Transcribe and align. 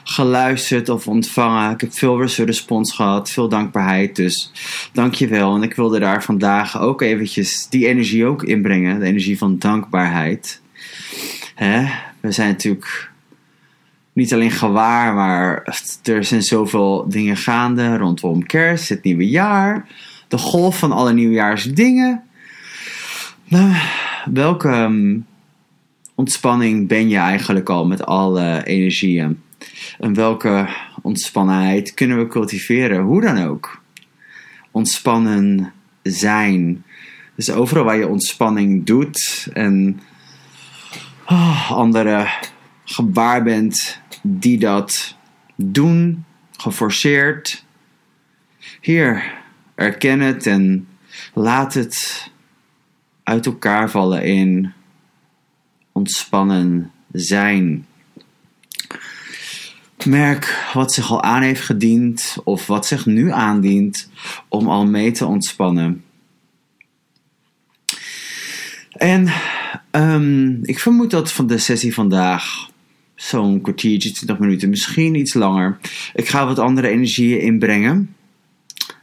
geluisterd 0.04 0.88
of 0.88 1.08
ontvangen. 1.08 1.70
Ik 1.70 1.80
heb 1.80 1.92
veel 1.92 2.24
respons 2.24 2.94
gehad, 2.94 3.30
veel 3.30 3.48
dankbaarheid. 3.48 4.16
Dus 4.16 4.52
dankjewel. 4.92 5.54
En 5.54 5.62
ik 5.62 5.74
wilde 5.74 5.98
daar 5.98 6.22
vandaag 6.22 6.80
ook 6.80 7.02
eventjes 7.02 7.66
die 7.68 7.86
energie 7.86 8.26
ook 8.26 8.42
inbrengen. 8.42 9.00
De 9.00 9.06
energie 9.06 9.38
van 9.38 9.58
dankbaarheid. 9.58 10.60
We 12.20 12.32
zijn 12.32 12.48
natuurlijk 12.48 13.10
niet 14.12 14.32
alleen 14.32 14.50
gewaar, 14.50 15.14
maar 15.14 15.78
er 16.02 16.24
zijn 16.24 16.42
zoveel 16.42 17.04
dingen 17.08 17.36
gaande 17.36 17.96
rondom 17.96 18.46
kerst, 18.46 18.88
het 18.88 19.02
nieuwe 19.02 19.28
jaar, 19.28 19.86
de 20.28 20.38
golf 20.38 20.78
van 20.78 20.92
alle 20.92 21.12
nieuwjaarsdingen. 21.12 22.22
Nou, 23.44 23.74
welke 24.32 24.68
um, 24.68 25.26
ontspanning 26.14 26.88
ben 26.88 27.08
je 27.08 27.16
eigenlijk 27.16 27.68
al 27.68 27.86
met 27.86 28.06
alle 28.06 28.64
energieën? 28.64 29.42
En 29.98 30.14
welke 30.14 30.68
ontspannenheid 31.02 31.94
kunnen 31.94 32.18
we 32.18 32.26
cultiveren? 32.26 33.00
Hoe 33.00 33.20
dan 33.20 33.42
ook. 33.42 33.82
Ontspannen 34.70 35.72
zijn. 36.02 36.84
Dus 37.34 37.50
overal 37.50 37.84
waar 37.84 37.96
je 37.96 38.08
ontspanning 38.08 38.86
doet 38.86 39.48
en 39.52 40.00
oh, 41.26 41.70
andere 41.70 42.28
gebaar 42.84 43.42
bent 43.42 44.00
die 44.22 44.58
dat 44.58 45.16
doen, 45.56 46.24
geforceerd. 46.56 47.64
Hier, 48.80 49.37
erken 49.78 50.20
het 50.20 50.46
en 50.46 50.88
laat 51.34 51.74
het 51.74 52.28
uit 53.22 53.46
elkaar 53.46 53.90
vallen 53.90 54.24
in 54.24 54.72
ontspannen 55.92 56.90
zijn. 57.12 57.86
Merk 60.06 60.70
wat 60.74 60.92
zich 60.92 61.10
al 61.10 61.22
aan 61.22 61.42
heeft 61.42 61.60
gediend 61.60 62.36
of 62.44 62.66
wat 62.66 62.86
zich 62.86 63.06
nu 63.06 63.30
aandient 63.32 64.10
om 64.48 64.68
al 64.68 64.86
mee 64.86 65.10
te 65.10 65.26
ontspannen. 65.26 66.04
En 68.92 69.28
um, 69.90 70.58
ik 70.62 70.78
vermoed 70.78 71.10
dat 71.10 71.32
van 71.32 71.46
de 71.46 71.58
sessie 71.58 71.94
vandaag 71.94 72.70
zo'n 73.14 73.60
kwartiertje, 73.60 74.12
20 74.12 74.38
minuten, 74.38 74.68
misschien 74.68 75.14
iets 75.14 75.34
langer. 75.34 75.78
Ik 76.14 76.28
ga 76.28 76.46
wat 76.46 76.58
andere 76.58 76.88
energieën 76.88 77.40
inbrengen. 77.40 78.16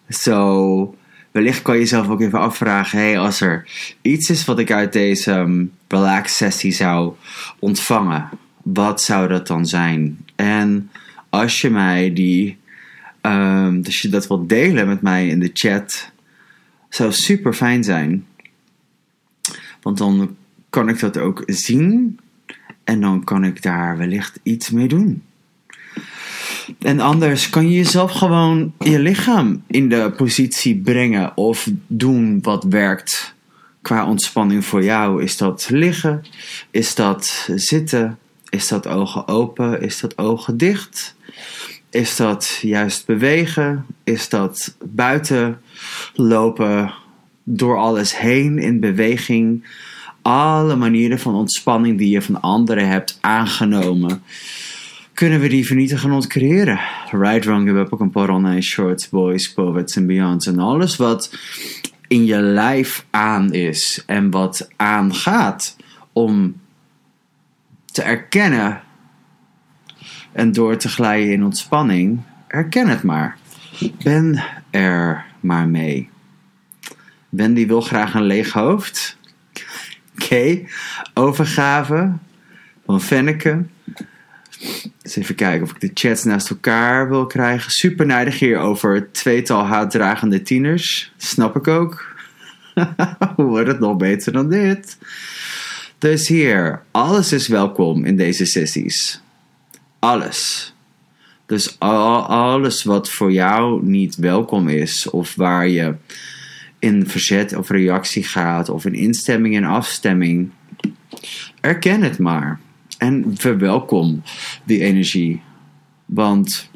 Zo, 0.10 0.96
wellicht 1.32 1.62
kan 1.62 1.74
je 1.74 1.80
jezelf 1.80 2.10
ook 2.10 2.22
even 2.22 2.40
afvragen: 2.40 3.00
hey, 3.00 3.20
als 3.20 3.42
er 3.42 3.68
iets 4.02 4.30
is 4.30 4.46
wat 4.46 4.60
ik 4.60 4.72
uit 4.72 4.94
deze 4.94 5.32
um, 5.32 5.72
relax 5.88 6.38
sessie 6.38 6.72
zou 6.72 7.14
ontvangen, 7.60 8.30
wat 8.64 9.02
zou 9.02 9.28
dat 9.28 9.48
dan 9.48 9.66
zijn? 9.66 10.26
En 10.36 10.92
als 11.30 11.62
je 11.62 11.70
mij 11.70 12.14
die, 12.14 12.58
um, 13.22 13.82
je 13.84 14.10
dat 14.10 14.28
wilt 14.28 14.50
delen 14.50 14.88
met 14.88 15.02
mij 15.02 15.28
in 15.28 15.40
de 15.40 15.52
chat, 15.54 16.12
zou 16.90 17.12
super 17.12 17.54
fijn 17.54 17.84
zijn. 17.84 18.26
Want 19.82 19.98
dan 19.98 20.36
kan 20.70 20.90
ik 20.90 21.00
dat 21.00 21.18
ook 21.18 21.44
zien 21.46 22.20
en 22.84 23.02
dan 23.02 23.24
kan 23.24 23.44
ik 23.44 23.62
daar 23.62 23.98
wellicht 23.98 24.40
iets 24.44 24.70
mee 24.70 24.88
doen. 24.88 25.24
En 26.80 27.00
anders 27.00 27.50
kan 27.50 27.70
je 27.70 27.76
jezelf 27.76 28.12
gewoon 28.12 28.74
je 28.80 29.00
lichaam 29.00 29.64
in 29.68 29.90
de 29.90 30.14
positie 30.18 30.78
brengen 30.78 31.38
of 31.38 31.70
doen 31.88 32.40
wat 32.42 32.64
werkt 32.64 33.36
qua 33.82 34.06
ontspanning 34.06 34.66
voor 34.66 34.84
jou. 34.84 35.24
Is 35.24 35.38
dat 35.38 35.68
liggen? 35.70 36.26
Is 36.72 36.96
dat 36.96 37.50
zitten? 37.56 38.18
Is 38.50 38.68
dat 38.68 38.88
ogen 38.88 39.28
open? 39.28 39.82
Is 39.82 40.00
dat 40.00 40.18
ogen 40.18 40.58
dicht? 40.58 41.16
Is 41.90 42.16
dat 42.16 42.60
juist 42.62 43.06
bewegen? 43.06 43.86
Is 44.04 44.30
dat 44.30 44.76
buiten 44.84 45.62
lopen 46.14 46.94
door 47.44 47.78
alles 47.78 48.18
heen 48.18 48.60
in 48.60 48.80
beweging? 48.80 49.64
alle 50.26 50.76
manieren 50.76 51.20
van 51.20 51.36
ontspanning 51.36 51.98
die 51.98 52.10
je 52.10 52.22
van 52.22 52.42
anderen 52.42 52.88
hebt 52.88 53.18
aangenomen, 53.22 54.24
kunnen 55.16 55.40
we 55.40 55.48
die 55.48 55.66
vernietigen 55.66 56.10
en 56.10 56.16
ontcreëren. 56.16 56.80
Right, 57.12 57.46
wrong, 57.46 57.68
give 57.68 57.80
up, 57.80 57.94
ook 57.94 58.00
een 58.00 58.30
online 58.30 58.62
shorts, 58.62 59.10
boys, 59.10 59.54
poets 59.54 59.96
en 59.96 60.06
beyonds. 60.06 60.48
En 60.48 60.60
alles 60.60 60.96
wat 60.96 61.38
in 62.08 62.26
je 62.26 62.42
lijf 62.42 63.06
aan 63.10 63.54
is 63.54 64.04
en 64.06 64.32
wat 64.32 64.70
aangaat 64.76 65.76
om 66.14 66.60
te 67.86 68.02
erkennen 68.02 68.82
en 70.32 70.52
door 70.52 70.78
te 70.78 70.90
glijden 70.90 71.34
in 71.34 71.44
ontspanning, 71.44 72.22
erken 72.48 72.88
het 72.88 73.04
maar. 73.04 73.38
Ben 74.04 74.44
er 74.70 75.26
maar 75.40 75.68
mee. 75.68 76.10
Wendy 77.30 77.68
wil 77.68 77.82
graag 77.82 78.14
een 78.14 78.24
leeg 78.24 78.52
hoofd. 78.52 79.18
Oké, 80.20 80.66
overgave 81.14 82.14
van 82.86 83.02
Fenneke. 83.02 83.66
Eens 85.06 85.16
even 85.16 85.36
kijken 85.36 85.64
of 85.64 85.72
ik 85.72 85.80
de 85.80 85.92
chats 85.94 86.24
naast 86.24 86.50
elkaar 86.50 87.10
wil 87.10 87.26
krijgen. 87.26 87.72
Super 87.72 88.06
neidig 88.06 88.40
hier 88.40 88.58
over 88.58 88.94
het 88.94 89.14
tweetal 89.14 89.64
haatdragende 89.66 90.42
tieners. 90.42 91.12
Snap 91.18 91.56
ik 91.56 91.68
ook. 91.68 92.16
Hoe 93.36 93.46
wordt 93.54 93.68
het 93.68 93.80
nog 93.80 93.98
beter 93.98 94.32
dan 94.32 94.50
dit? 94.50 94.98
Dus 95.98 96.28
hier, 96.28 96.82
alles 96.92 97.32
is 97.32 97.48
welkom 97.48 98.06
in 98.06 98.16
deze 98.16 98.46
sessies. 98.46 99.22
Alles. 100.00 100.74
Dus 101.46 101.80
alles 101.80 102.84
wat 102.84 103.10
voor 103.10 103.32
jou 103.32 103.86
niet 103.86 104.16
welkom 104.16 104.68
is, 104.70 105.10
of 105.10 105.36
waar 105.36 105.68
je 105.68 105.96
in 106.80 107.08
verzet 107.08 107.56
of 107.56 107.70
reactie 107.70 108.24
gaat, 108.24 108.70
of 108.70 108.86
in 108.86 108.94
instemming 108.94 109.56
en 109.56 109.64
afstemming, 109.64 110.52
erken 111.62 112.02
het 112.02 112.20
maar. 112.20 112.60
En 112.98 113.26
verwelkom 113.38 114.22
die 114.64 114.82
energie. 114.82 115.42
Want 116.06 116.70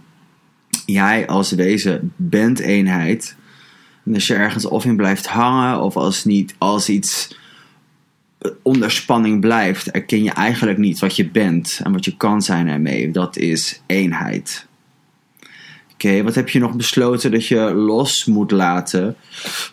jij 0.85 1.27
als 1.27 1.51
wezen 1.51 2.13
bent 2.15 2.59
eenheid. 2.59 3.35
En 4.05 4.13
als 4.13 4.27
je 4.27 4.33
ergens 4.33 4.65
of 4.65 4.85
in 4.85 4.95
blijft 4.95 5.27
hangen, 5.27 5.81
of 5.81 5.95
als, 5.95 6.25
niet, 6.25 6.55
als 6.57 6.89
iets 6.89 7.37
onder 8.61 8.91
spanning 8.91 9.41
blijft, 9.41 9.91
erken 9.91 10.23
je 10.23 10.31
eigenlijk 10.31 10.77
niet 10.77 10.99
wat 10.99 11.15
je 11.15 11.29
bent 11.29 11.79
en 11.83 11.91
wat 11.91 12.05
je 12.05 12.17
kan 12.17 12.41
zijn 12.41 12.67
ermee. 12.67 13.11
Dat 13.11 13.37
is 13.37 13.81
eenheid. 13.85 14.67
Oké, 15.93 16.23
wat 16.23 16.35
heb 16.35 16.49
je 16.49 16.59
nog 16.59 16.75
besloten 16.75 17.31
dat 17.31 17.45
je 17.45 17.73
los 17.73 18.25
moet 18.25 18.51
laten? 18.51 19.15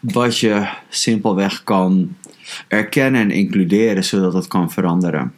Wat 0.01 0.39
je 0.39 0.69
simpelweg 0.89 1.65
kan 1.65 2.17
erkennen 2.69 3.21
en 3.21 3.31
includeren, 3.31 4.05
zodat 4.05 4.33
het 4.33 4.47
kan 4.47 4.71
veranderen. 4.71 5.33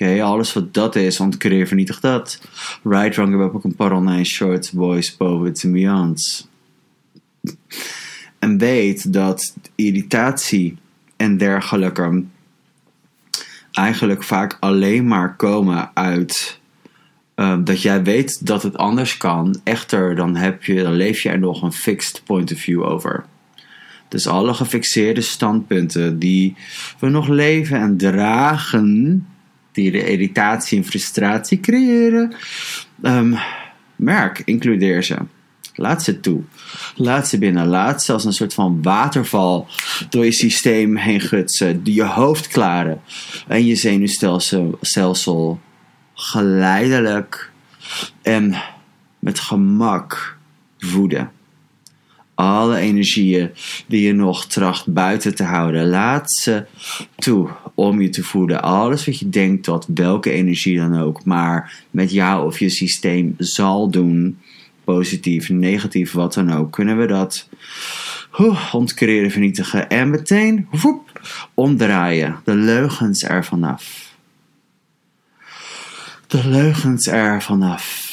Oké, 0.00 0.22
alles 0.22 0.52
wat 0.52 0.74
dat 0.74 0.96
is, 0.96 1.20
ontcreëer, 1.20 1.66
vernietig 1.66 2.00
dat. 2.00 2.40
Right, 2.82 3.14
wrong, 3.14 3.28
hebben 3.28 3.54
ook 3.54 3.64
een 3.64 3.76
paar 3.76 3.92
online 3.92 4.24
shorts, 4.24 4.70
boys, 4.70 5.16
poets 5.16 5.64
en 5.64 5.72
beyonds. 5.72 6.48
En 8.38 8.58
weet 8.58 9.12
dat 9.12 9.54
irritatie 9.74 10.76
en 11.16 11.36
dergelijke 11.36 12.24
eigenlijk 13.72 14.22
vaak 14.22 14.56
alleen 14.60 15.06
maar 15.06 15.36
komen 15.36 15.90
uit 15.94 16.58
Ehm, 17.38 17.64
dat 17.64 17.82
jij 17.82 18.02
weet 18.02 18.46
dat 18.46 18.62
het 18.62 18.76
anders 18.76 19.16
kan. 19.16 19.60
Echter, 19.64 20.16
dan, 20.16 20.36
heb 20.36 20.64
je, 20.64 20.82
dan 20.82 20.92
leef 20.92 21.22
je 21.22 21.28
er 21.28 21.38
nog 21.38 21.62
een 21.62 21.72
fixed 21.72 22.22
point 22.24 22.52
of 22.52 22.58
view 22.58 22.84
over. 22.84 23.24
Dus 24.08 24.26
alle 24.26 24.54
gefixeerde 24.54 25.20
standpunten 25.20 26.18
die 26.18 26.56
we 26.98 27.08
nog 27.08 27.28
leven 27.28 27.80
en 27.80 27.96
dragen, 27.96 29.26
die 29.78 29.90
de 29.90 30.10
irritatie 30.10 30.78
en 30.78 30.84
frustratie 30.84 31.60
creëren, 31.60 32.34
um, 33.02 33.36
merk, 33.96 34.42
includeer 34.44 35.02
ze. 35.02 35.16
Laat 35.74 36.02
ze 36.02 36.20
toe. 36.20 36.42
Laat 36.96 37.28
ze 37.28 37.38
binnen. 37.38 37.66
Laat 37.66 38.02
ze 38.02 38.12
als 38.12 38.24
een 38.24 38.32
soort 38.32 38.54
van 38.54 38.82
waterval 38.82 39.66
door 40.10 40.24
je 40.24 40.32
systeem 40.32 40.96
heen 40.96 41.20
gutsen. 41.20 41.80
Je 41.84 42.04
hoofd 42.04 42.48
klaren. 42.48 43.00
En 43.48 43.66
je 43.66 43.74
zenuwstelsel 43.74 45.60
geleidelijk 46.14 47.50
en 48.22 48.54
met 49.18 49.38
gemak 49.38 50.36
voeden. 50.78 51.30
Alle 52.38 52.76
energieën 52.76 53.50
die 53.86 54.06
je 54.06 54.12
nog 54.12 54.46
tracht 54.46 54.92
buiten 54.92 55.34
te 55.34 55.42
houden, 55.42 55.88
laat 55.88 56.32
ze 56.32 56.64
toe 57.16 57.48
om 57.74 58.00
je 58.00 58.08
te 58.08 58.22
voeden. 58.22 58.62
Alles 58.62 59.06
wat 59.06 59.18
je 59.18 59.28
denkt 59.28 59.64
dat 59.64 59.86
welke 59.94 60.30
energie 60.30 60.76
dan 60.76 60.98
ook, 60.98 61.24
maar 61.24 61.84
met 61.90 62.12
jou 62.12 62.46
of 62.46 62.58
je 62.58 62.68
systeem 62.68 63.34
zal 63.38 63.90
doen, 63.90 64.38
positief, 64.84 65.48
negatief, 65.48 66.12
wat 66.12 66.34
dan 66.34 66.52
ook, 66.52 66.72
kunnen 66.72 66.98
we 66.98 67.06
dat 67.06 67.48
ontcreëren, 68.72 69.30
vernietigen 69.30 69.88
en 69.88 70.10
meteen 70.10 70.68
woep, 70.70 71.20
omdraaien. 71.54 72.40
De 72.44 72.54
leugens 72.54 73.22
er 73.22 73.44
vanaf. 73.44 74.14
De 76.26 76.48
leugens 76.48 77.06
er 77.06 77.42
vanaf. 77.42 78.06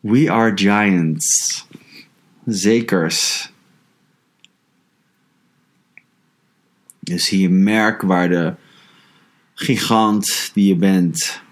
We 0.00 0.30
are 0.30 0.52
giants. 0.54 1.68
Zekers. 2.52 3.52
Dus 7.00 7.28
hier 7.28 7.50
merk 7.50 8.02
waar 8.02 8.28
de 8.28 8.54
gigant 9.54 10.50
die 10.54 10.66
je 10.66 10.76
bent 10.76 11.42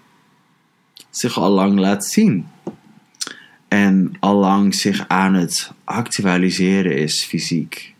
zich 1.09 1.37
al 1.37 1.49
lang 1.49 1.79
laat 1.79 2.05
zien. 2.05 2.47
En 3.67 4.11
allang 4.19 4.75
zich 4.75 5.07
aan 5.07 5.33
het 5.33 5.71
actualiseren 5.83 6.97
is 6.97 7.23
fysiek. 7.23 7.93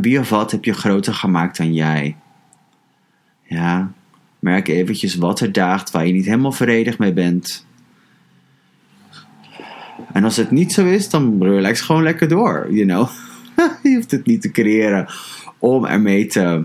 Wie 0.00 0.18
of 0.18 0.28
wat 0.28 0.50
heb 0.50 0.64
je 0.64 0.72
groter 0.72 1.14
gemaakt 1.14 1.56
dan 1.56 1.74
jij? 1.74 2.16
Ja, 3.42 3.92
merk 4.38 4.68
eventjes 4.68 5.14
wat 5.14 5.40
er 5.40 5.52
daagt 5.52 5.90
waar 5.90 6.06
je 6.06 6.12
niet 6.12 6.24
helemaal 6.24 6.52
verenigd 6.52 6.98
mee 6.98 7.12
bent. 7.12 7.66
En 10.12 10.24
als 10.24 10.36
het 10.36 10.50
niet 10.50 10.72
zo 10.72 10.86
is, 10.86 11.10
dan 11.10 11.42
relax 11.42 11.80
gewoon 11.80 12.02
lekker 12.02 12.28
door, 12.28 12.66
you 12.70 12.86
know. 12.86 13.08
je 13.82 13.94
hoeft 13.94 14.10
het 14.10 14.26
niet 14.26 14.42
te 14.42 14.50
creëren 14.50 15.06
om 15.58 15.84
ermee 15.84 16.26
te, 16.26 16.64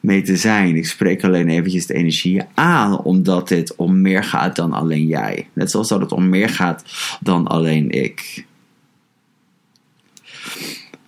mee 0.00 0.22
te 0.22 0.36
zijn. 0.36 0.76
Ik 0.76 0.86
spreek 0.86 1.24
alleen 1.24 1.48
eventjes 1.48 1.86
de 1.86 1.94
energie 1.94 2.42
aan, 2.54 2.98
omdat 2.98 3.48
dit 3.48 3.76
om 3.76 4.00
meer 4.00 4.24
gaat 4.24 4.56
dan 4.56 4.72
alleen 4.72 5.06
jij. 5.06 5.48
Net 5.52 5.70
zoals 5.70 5.88
dat 5.88 6.00
het 6.00 6.12
om 6.12 6.28
meer 6.28 6.48
gaat 6.48 6.84
dan 7.20 7.46
alleen 7.46 7.90
ik. 7.90 8.46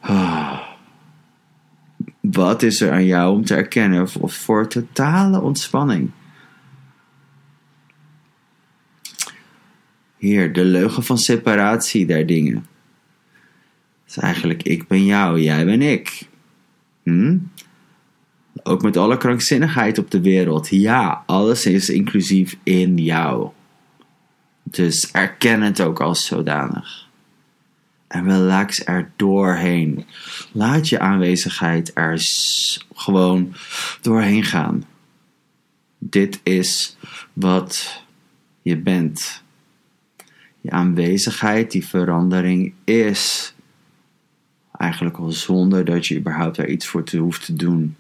Wat 2.20 2.62
is 2.62 2.80
er 2.80 2.92
aan 2.92 3.04
jou 3.04 3.32
om 3.32 3.44
te 3.44 3.54
erkennen 3.54 4.08
voor 4.24 4.68
totale 4.68 5.40
ontspanning? 5.40 6.10
Heer, 10.20 10.52
de 10.52 10.64
leugen 10.64 11.04
van 11.04 11.18
separatie 11.18 12.06
der 12.06 12.26
dingen. 12.26 12.66
Het 14.04 14.16
is 14.16 14.16
eigenlijk 14.16 14.62
ik 14.62 14.86
ben 14.86 15.04
jou, 15.04 15.40
jij 15.40 15.64
ben 15.64 15.82
ik. 15.82 16.28
Hm? 17.02 17.38
Ook 18.62 18.82
met 18.82 18.96
alle 18.96 19.16
krankzinnigheid 19.16 19.98
op 19.98 20.10
de 20.10 20.20
wereld. 20.20 20.68
Ja, 20.68 21.22
alles 21.26 21.66
is 21.66 21.88
inclusief 21.88 22.56
in 22.62 22.96
jou. 22.96 23.50
Dus 24.62 25.10
erken 25.10 25.62
het 25.62 25.80
ook 25.80 26.00
als 26.00 26.26
zodanig. 26.26 27.08
En 28.06 28.24
relax 28.24 28.86
er 28.86 29.10
doorheen. 29.16 30.04
Laat 30.52 30.88
je 30.88 30.98
aanwezigheid 30.98 31.90
er 31.94 32.20
gewoon 32.94 33.54
doorheen 34.00 34.44
gaan. 34.44 34.84
Dit 35.98 36.40
is 36.42 36.96
wat 37.32 38.04
je 38.62 38.76
bent 38.76 39.42
je 40.70 40.76
aanwezigheid, 40.76 41.70
die 41.70 41.86
verandering 41.86 42.72
is. 42.84 43.54
Eigenlijk 44.72 45.16
al 45.16 45.30
zonder 45.30 45.84
dat 45.84 46.06
je 46.06 46.18
überhaupt 46.18 46.56
daar 46.56 46.68
iets 46.68 46.86
voor 46.86 47.04
te 47.04 47.18
hoeft 47.18 47.44
te 47.44 47.54
doen. 47.54 47.96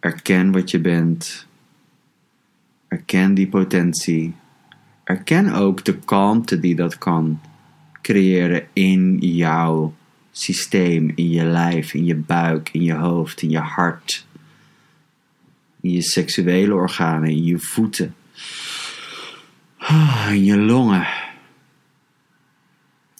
Erken 0.00 0.52
wat 0.52 0.70
je 0.70 0.80
bent. 0.80 1.46
Erken 2.88 3.34
die 3.34 3.48
potentie. 3.48 4.34
Erken 5.04 5.52
ook 5.52 5.84
de 5.84 5.98
kalmte 5.98 6.60
die 6.60 6.74
dat 6.74 6.98
kan 6.98 7.40
creëren 8.02 8.66
in 8.72 9.18
jouw 9.18 9.94
systeem, 10.30 11.12
in 11.14 11.30
je 11.30 11.44
lijf, 11.44 11.94
in 11.94 12.04
je 12.04 12.16
buik, 12.16 12.68
in 12.72 12.82
je 12.82 12.94
hoofd, 12.94 13.42
in 13.42 13.50
je 13.50 13.58
hart, 13.58 14.26
in 15.80 15.90
je 15.90 16.02
seksuele 16.02 16.74
organen, 16.74 17.30
in 17.30 17.44
je 17.44 17.58
voeten 17.58 18.14
in 19.88 20.44
je 20.44 20.56
longen. 20.56 21.06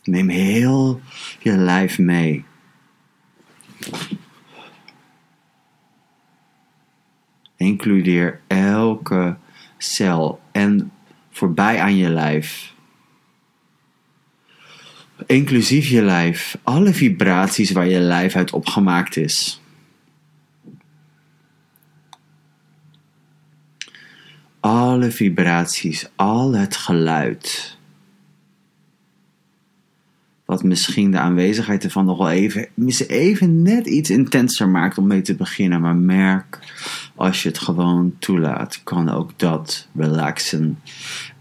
Neem 0.04 0.28
heel 0.28 1.00
je 1.38 1.56
lijf 1.56 1.98
mee. 1.98 2.44
Includeer 7.56 8.40
elke 8.46 9.36
cel 9.78 10.40
en 10.52 10.92
voorbij 11.30 11.80
aan 11.80 11.96
je 11.96 12.08
lijf. 12.08 12.74
Inclusief 15.26 15.88
je 15.88 16.02
lijf, 16.02 16.58
alle 16.62 16.92
vibraties 16.92 17.70
waar 17.70 17.86
je 17.86 17.98
lijf 17.98 18.36
uit 18.36 18.52
opgemaakt 18.52 19.16
is. 19.16 19.60
Alle 24.66 25.10
vibraties, 25.10 26.08
al 26.16 26.52
het 26.52 26.76
geluid. 26.76 27.76
Wat 30.44 30.62
misschien 30.62 31.10
de 31.10 31.18
aanwezigheid 31.18 31.84
ervan 31.84 32.04
nog 32.04 32.18
wel 32.18 32.30
even, 32.30 32.68
even 33.08 33.62
net 33.62 33.86
iets 33.86 34.10
intenser 34.10 34.68
maakt 34.68 34.98
om 34.98 35.06
mee 35.06 35.20
te 35.20 35.34
beginnen. 35.34 35.80
Maar 35.80 35.96
merk, 35.96 36.58
als 37.14 37.42
je 37.42 37.48
het 37.48 37.58
gewoon 37.58 38.14
toelaat, 38.18 38.80
kan 38.82 39.08
ook 39.08 39.38
dat 39.38 39.88
relaxen 39.94 40.78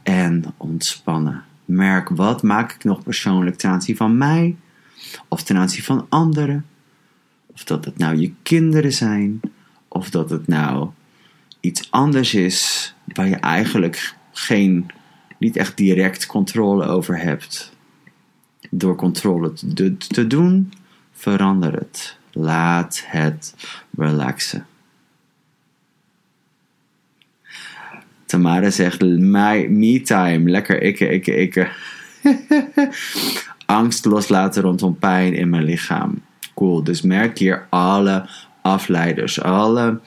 en 0.04 0.44
ontspannen. 0.58 1.44
Merk, 1.66 2.10
wat 2.10 2.44
maak 2.44 2.72
ik 2.72 2.84
nog 2.84 3.04
persoonlijk 3.04 3.56
ten 3.56 3.70
aanzien 3.70 3.98
van 3.98 4.18
mij? 4.18 4.56
Of 5.28 5.44
ten 5.44 5.58
aanzien 5.58 5.84
van 5.84 6.06
anderen? 6.10 6.66
Of 7.54 7.64
dat 7.64 7.86
het 7.86 7.98
nou 7.98 8.16
je 8.18 8.34
kinderen 8.42 8.92
zijn? 8.92 9.40
Of 9.88 10.10
dat 10.10 10.30
het 10.30 10.48
nou 10.48 10.90
iets 11.66 11.92
anders 11.92 12.34
is 12.34 12.94
waar 13.06 13.28
je 13.28 13.36
eigenlijk 13.36 14.16
geen, 14.32 14.92
niet 15.38 15.56
echt 15.56 15.78
direct 15.78 16.26
controle 16.26 16.86
over 16.86 17.20
hebt. 17.20 17.74
Door 18.70 18.96
controle 18.96 19.54
te, 20.08 20.28
doen, 20.28 20.74
verander 21.12 21.74
het. 21.74 22.18
Laat 22.32 23.04
het 23.06 23.54
relaxen. 23.98 24.66
Tamara 28.26 28.70
zegt, 28.70 29.02
my, 29.02 29.68
me 29.70 30.02
time, 30.02 30.50
lekker 30.50 30.82
ikke, 30.82 31.10
ikke, 31.10 31.36
ikke. 31.36 31.70
Angst 33.66 34.06
loslaten 34.06 34.62
rondom 34.62 34.98
pijn 34.98 35.34
in 35.34 35.50
mijn 35.50 35.64
lichaam. 35.64 36.22
Cool, 36.54 36.84
dus 36.84 37.02
merk 37.02 37.38
hier 37.38 37.68
alle 37.70 38.30
afleiders, 38.62 39.42
alle 39.42 40.00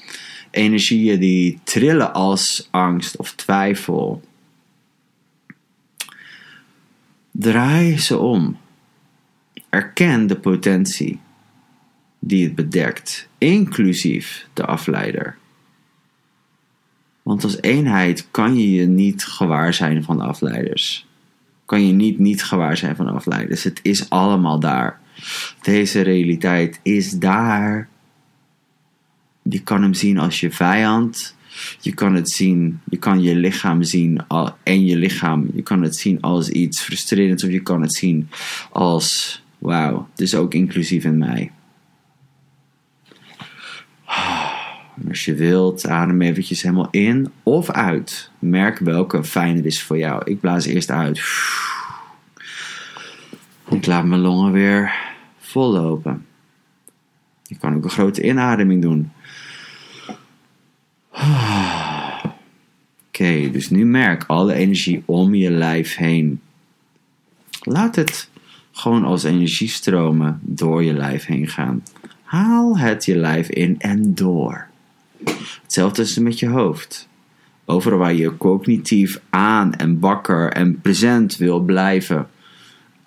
energieën 0.50 1.20
die 1.20 1.60
trillen 1.64 2.12
als 2.12 2.68
angst 2.70 3.16
of 3.16 3.32
twijfel. 3.32 4.22
Draai 7.30 7.98
ze 7.98 8.18
om. 8.18 8.58
Erken 9.68 10.26
de 10.26 10.36
potentie 10.36 11.20
die 12.18 12.44
het 12.44 12.54
bedekt, 12.54 13.28
inclusief 13.38 14.46
de 14.52 14.64
afleider. 14.64 15.36
Want 17.22 17.44
als 17.44 17.60
eenheid 17.60 18.28
kan 18.30 18.56
je 18.56 18.70
je 18.70 18.86
niet 18.86 19.24
gewaar 19.24 19.74
zijn 19.74 20.04
van 20.04 20.20
afleiders. 20.20 21.06
Kan 21.64 21.86
je 21.86 21.92
niet 21.92 22.18
niet 22.18 22.44
gewaar 22.44 22.76
zijn 22.76 22.96
van 22.96 23.08
afleiders. 23.08 23.64
Het 23.64 23.80
is 23.82 24.10
allemaal 24.10 24.60
daar. 24.60 25.00
Deze 25.62 26.00
realiteit 26.00 26.80
is 26.82 27.10
daar 27.10 27.88
je 29.48 29.62
kan 29.62 29.82
hem 29.82 29.94
zien 29.94 30.18
als 30.18 30.40
je 30.40 30.50
vijand. 30.50 31.36
Je 31.80 31.94
kan 31.94 32.14
het 32.14 32.30
zien, 32.30 32.80
je 32.90 32.96
kan 32.96 33.22
je 33.22 33.34
lichaam 33.34 33.82
zien 33.82 34.20
en 34.62 34.86
je 34.86 34.96
lichaam. 34.96 35.48
Je 35.54 35.62
kan 35.62 35.82
het 35.82 35.96
zien 35.96 36.20
als 36.20 36.48
iets 36.48 36.82
frustrerends 36.82 37.44
of 37.44 37.50
je 37.50 37.62
kan 37.62 37.82
het 37.82 37.94
zien 37.94 38.28
als 38.70 39.42
wauw, 39.58 40.08
dus 40.14 40.34
ook 40.34 40.54
inclusief 40.54 41.04
in 41.04 41.18
mij. 41.18 41.50
Als 45.08 45.24
je 45.24 45.34
wilt, 45.34 45.86
adem 45.86 46.22
eventjes 46.22 46.62
helemaal 46.62 46.88
in 46.90 47.30
of 47.42 47.70
uit. 47.70 48.30
Merk 48.38 48.78
welke 48.78 49.24
fijner 49.24 49.66
is 49.66 49.82
voor 49.82 49.98
jou. 49.98 50.22
Ik 50.24 50.40
blaas 50.40 50.64
eerst 50.66 50.90
uit. 50.90 51.18
Ik 53.70 53.86
laat 53.86 54.04
mijn 54.04 54.20
longen 54.20 54.52
weer 54.52 54.92
vollopen. 55.38 56.26
Je 57.42 57.58
kan 57.58 57.74
ook 57.74 57.84
een 57.84 57.90
grote 57.90 58.22
inademing 58.22 58.82
doen. 58.82 59.12
Oké, 63.08 63.50
dus 63.50 63.70
nu 63.70 63.84
merk 63.84 64.24
alle 64.26 64.54
energie 64.54 65.02
om 65.04 65.34
je 65.34 65.50
lijf 65.50 65.96
heen. 65.96 66.40
Laat 67.62 67.96
het 67.96 68.30
gewoon 68.72 69.04
als 69.04 69.24
energiestromen 69.24 70.40
door 70.42 70.84
je 70.84 70.92
lijf 70.92 71.24
heen 71.24 71.48
gaan. 71.48 71.82
Haal 72.22 72.78
het 72.78 73.04
je 73.04 73.16
lijf 73.16 73.48
in 73.48 73.80
en 73.80 74.14
door. 74.14 74.66
Hetzelfde 75.62 76.02
is 76.02 76.18
met 76.18 76.38
je 76.38 76.48
hoofd. 76.48 77.08
Overal 77.64 77.98
waar 77.98 78.14
je 78.14 78.36
cognitief 78.36 79.20
aan 79.30 79.74
en 79.74 79.98
wakker 80.00 80.52
en 80.52 80.80
present 80.80 81.36
wil 81.36 81.60
blijven. 81.60 82.28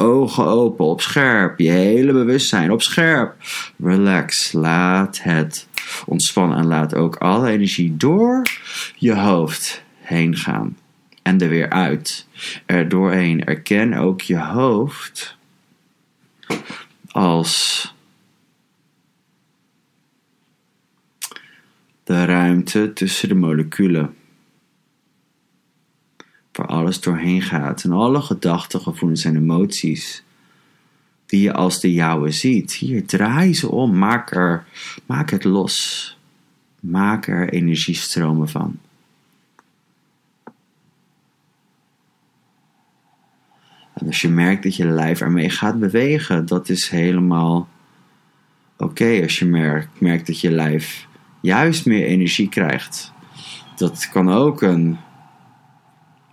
Ogen 0.01 0.45
open, 0.45 0.85
op 0.85 1.01
scherp. 1.01 1.59
Je 1.59 1.69
hele 1.69 2.13
bewustzijn 2.13 2.71
op 2.71 2.81
scherp. 2.81 3.35
Relax. 3.83 4.51
Laat 4.51 5.21
het 5.21 5.67
ontspannen 6.05 6.57
en 6.57 6.65
laat 6.65 6.95
ook 6.95 7.15
alle 7.15 7.49
energie 7.49 7.97
door 7.97 8.41
je 8.95 9.15
hoofd 9.15 9.83
heen 9.99 10.35
gaan. 10.35 10.77
En 11.21 11.39
er 11.39 11.49
weer 11.49 11.69
uit. 11.69 12.27
Er 12.65 12.89
doorheen. 12.89 13.45
Erken 13.45 13.93
ook 13.93 14.21
je 14.21 14.39
hoofd 14.39 15.37
als 17.11 17.85
de 22.03 22.25
ruimte 22.25 22.93
tussen 22.93 23.27
de 23.27 23.35
moleculen. 23.35 24.15
Doorheen 26.99 27.41
gaat 27.41 27.83
en 27.83 27.91
alle 27.91 28.21
gedachten, 28.21 28.81
gevoelens 28.81 29.23
en 29.23 29.35
emoties 29.35 30.23
die 31.31 31.41
je 31.41 31.53
als 31.53 31.79
de 31.79 31.93
jouwe 31.93 32.31
ziet. 32.31 32.73
Hier, 32.73 33.05
draai 33.05 33.53
ze 33.53 33.71
om, 33.71 33.97
maak, 33.97 34.35
er, 34.35 34.65
maak 35.05 35.29
het 35.29 35.43
los. 35.43 36.17
Maak 36.79 37.27
er 37.27 37.49
energiestromen 37.49 38.49
van. 38.49 38.79
En 43.93 44.07
als 44.07 44.21
je 44.21 44.29
merkt 44.29 44.63
dat 44.63 44.75
je 44.75 44.85
lijf 44.85 45.21
ermee 45.21 45.49
gaat 45.49 45.79
bewegen, 45.79 46.45
dat 46.45 46.69
is 46.69 46.89
helemaal 46.89 47.69
oké. 48.77 49.19
Als 49.21 49.39
je 49.39 49.45
merkt, 49.45 49.99
merkt 49.99 50.27
dat 50.27 50.41
je 50.41 50.51
lijf 50.51 51.07
juist 51.41 51.85
meer 51.85 52.05
energie 52.05 52.49
krijgt. 52.49 53.11
Dat 53.75 54.09
kan 54.09 54.31
ook 54.31 54.61
een 54.61 54.97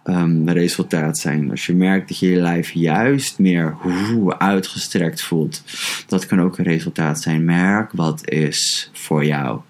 um, 0.09 0.49
resultaat 0.49 1.19
zijn. 1.19 1.51
Als 1.51 1.67
je 1.67 1.75
merkt 1.75 2.09
dat 2.09 2.19
je 2.19 2.31
je 2.31 2.41
lijf 2.41 2.71
juist 2.71 3.39
meer 3.39 3.77
uitgestrekt 4.39 5.23
voelt. 5.23 5.63
Dat 6.07 6.27
kan 6.27 6.41
ook 6.41 6.59
een 6.59 6.65
resultaat 6.65 7.21
zijn. 7.21 7.45
Merk 7.45 7.93
wat 7.93 8.31
is 8.31 8.91
voor 8.93 9.25
jou. 9.25 9.61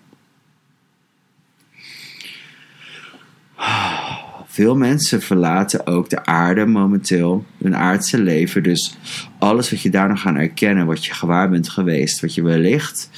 Veel 4.47 4.76
mensen 4.76 5.23
verlaten 5.23 5.87
ook 5.87 6.11
de 6.11 6.25
aarde 6.25 6.66
momenteel, 6.66 7.45
hun 7.62 7.76
aardse 7.76 8.18
leven. 8.18 8.62
Dus 8.62 8.97
alles 9.38 9.71
wat 9.71 9.80
je 9.80 9.90
daar 9.90 10.09
nog 10.09 10.21
gaan 10.21 10.37
erkennen, 10.37 10.87
wat 10.87 11.04
je 11.04 11.14
gewaar 11.14 11.50
bent 11.50 11.68
geweest, 11.68 12.21
wat 12.21 12.35
je 12.35 12.42
wellicht 12.42 13.11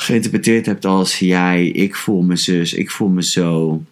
geïnterpreteerd 0.00 0.66
hebt 0.66 0.84
als 0.84 1.18
jij, 1.18 1.66
ik 1.66 1.94
voel 1.94 2.22
me 2.22 2.36
zus, 2.36 2.72
ik 2.72 2.90
voel 2.90 3.08
me 3.08 3.24
zo, 3.24 3.82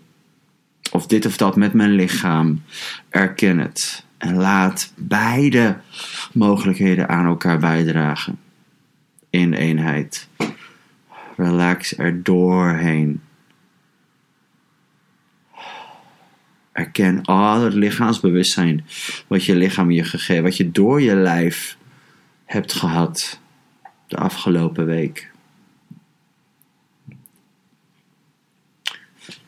of 0.96 1.06
dit 1.06 1.26
of 1.26 1.36
dat 1.36 1.56
met 1.56 1.72
mijn 1.72 1.90
lichaam, 1.90 2.62
erken 3.08 3.58
het. 3.58 4.04
En 4.18 4.34
laat 4.34 4.92
beide 4.96 5.76
mogelijkheden 6.32 7.08
aan 7.08 7.26
elkaar 7.26 7.58
bijdragen. 7.58 8.38
In 9.30 9.52
eenheid. 9.52 10.28
Relax 11.36 11.98
er 11.98 12.22
doorheen. 12.22 13.20
Erken 16.72 17.22
al 17.22 17.60
het 17.60 17.74
lichaamsbewustzijn 17.74 18.84
wat 19.26 19.44
je 19.44 19.56
lichaam 19.56 19.90
je 19.90 20.04
gegeven, 20.04 20.42
wat 20.42 20.56
je 20.56 20.70
door 20.70 21.02
je 21.02 21.14
lijf 21.14 21.76
hebt 22.44 22.72
gehad 22.72 23.40
de 24.06 24.16
afgelopen 24.16 24.86
week. 24.86 25.30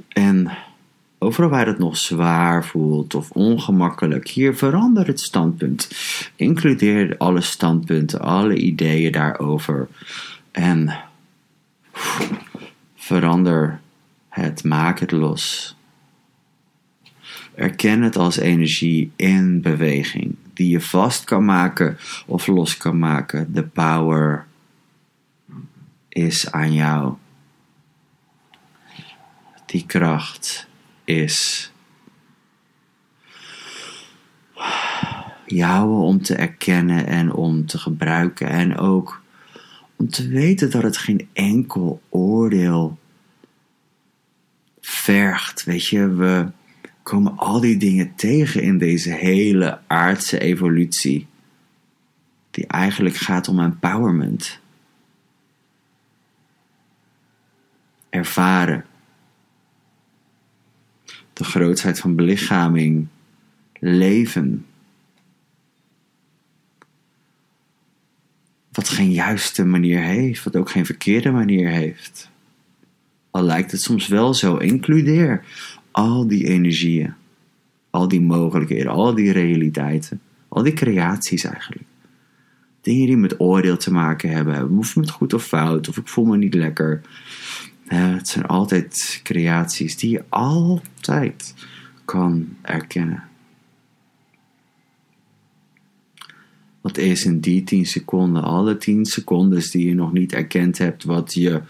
En 0.08 0.50
overal 1.18 1.50
waar 1.50 1.66
het 1.66 1.78
nog 1.78 1.96
zwaar 1.96 2.64
voelt 2.64 3.14
of 3.14 3.30
ongemakkelijk, 3.30 4.28
hier 4.28 4.56
verander 4.56 5.06
het 5.06 5.20
standpunt. 5.20 5.90
Includeer 6.36 7.14
alle 7.16 7.40
standpunten, 7.40 8.20
alle 8.20 8.56
ideeën 8.56 9.12
daarover. 9.12 9.88
En 10.50 11.00
verander 12.96 13.80
het, 14.28 14.64
maak 14.64 14.98
het 14.98 15.10
los. 15.10 15.76
Erken 17.54 18.02
het 18.02 18.16
als 18.16 18.36
energie 18.36 19.12
in 19.16 19.60
beweging, 19.60 20.36
die 20.54 20.68
je 20.68 20.80
vast 20.80 21.24
kan 21.24 21.44
maken 21.44 21.98
of 22.26 22.46
los 22.46 22.76
kan 22.76 22.98
maken. 22.98 23.52
De 23.52 23.62
power 23.62 24.46
is 26.08 26.52
aan 26.52 26.72
jou. 26.72 27.14
Die 29.66 29.86
kracht 29.86 30.67
is 31.08 31.72
jouw 35.46 35.88
om 35.88 36.22
te 36.22 36.34
erkennen 36.34 37.06
en 37.06 37.32
om 37.32 37.66
te 37.66 37.78
gebruiken. 37.78 38.48
En 38.48 38.76
ook 38.76 39.22
om 39.96 40.08
te 40.10 40.28
weten 40.28 40.70
dat 40.70 40.82
het 40.82 40.96
geen 40.96 41.28
enkel 41.32 42.02
oordeel 42.08 42.98
vergt. 44.80 45.64
Weet 45.64 45.86
je, 45.86 46.14
we 46.14 46.50
komen 47.02 47.36
al 47.36 47.60
die 47.60 47.76
dingen 47.76 48.14
tegen 48.14 48.62
in 48.62 48.78
deze 48.78 49.10
hele 49.10 49.80
aardse 49.86 50.38
evolutie. 50.38 51.26
Die 52.50 52.66
eigenlijk 52.66 53.16
gaat 53.16 53.48
om 53.48 53.60
empowerment. 53.60 54.60
Ervaren 58.08 58.84
de 61.38 61.44
grootheid 61.44 61.98
van 61.98 62.14
belichaming, 62.14 63.06
leven. 63.80 64.66
Wat 68.72 68.88
geen 68.88 69.12
juiste 69.12 69.64
manier 69.64 70.00
heeft, 70.00 70.44
wat 70.44 70.56
ook 70.56 70.70
geen 70.70 70.86
verkeerde 70.86 71.30
manier 71.30 71.68
heeft. 71.68 72.30
Al 73.30 73.42
lijkt 73.42 73.70
het 73.70 73.80
soms 73.80 74.08
wel 74.08 74.34
zo, 74.34 74.56
includeer 74.56 75.44
al 75.90 76.26
die 76.26 76.44
energieën, 76.44 77.14
al 77.90 78.08
die 78.08 78.20
mogelijkheden, 78.20 78.92
al 78.92 79.14
die 79.14 79.32
realiteiten, 79.32 80.20
al 80.48 80.62
die 80.62 80.72
creaties 80.72 81.44
eigenlijk. 81.44 81.86
Dingen 82.80 83.06
die 83.06 83.16
met 83.16 83.40
oordeel 83.40 83.76
te 83.76 83.92
maken 83.92 84.30
hebben, 84.30 84.78
of 84.78 84.96
met 84.96 85.10
goed 85.10 85.34
of 85.34 85.44
fout, 85.44 85.88
of 85.88 85.96
ik 85.96 86.08
voel 86.08 86.24
me 86.24 86.36
niet 86.36 86.54
lekker 86.54 87.00
het 87.88 88.28
zijn 88.28 88.46
altijd 88.46 89.20
creaties 89.22 89.96
die 89.96 90.10
je 90.10 90.24
altijd 90.28 91.54
kan 92.04 92.56
erkennen. 92.62 93.22
Wat 96.80 96.98
is 96.98 97.24
in 97.24 97.40
die 97.40 97.64
10 97.64 97.86
seconden, 97.86 98.42
alle 98.42 98.76
10 98.76 99.04
seconden 99.04 99.70
die 99.70 99.88
je 99.88 99.94
nog 99.94 100.12
niet 100.12 100.32
erkend 100.32 100.78
hebt, 100.78 101.04
wat 101.04 101.34
je 101.34 101.62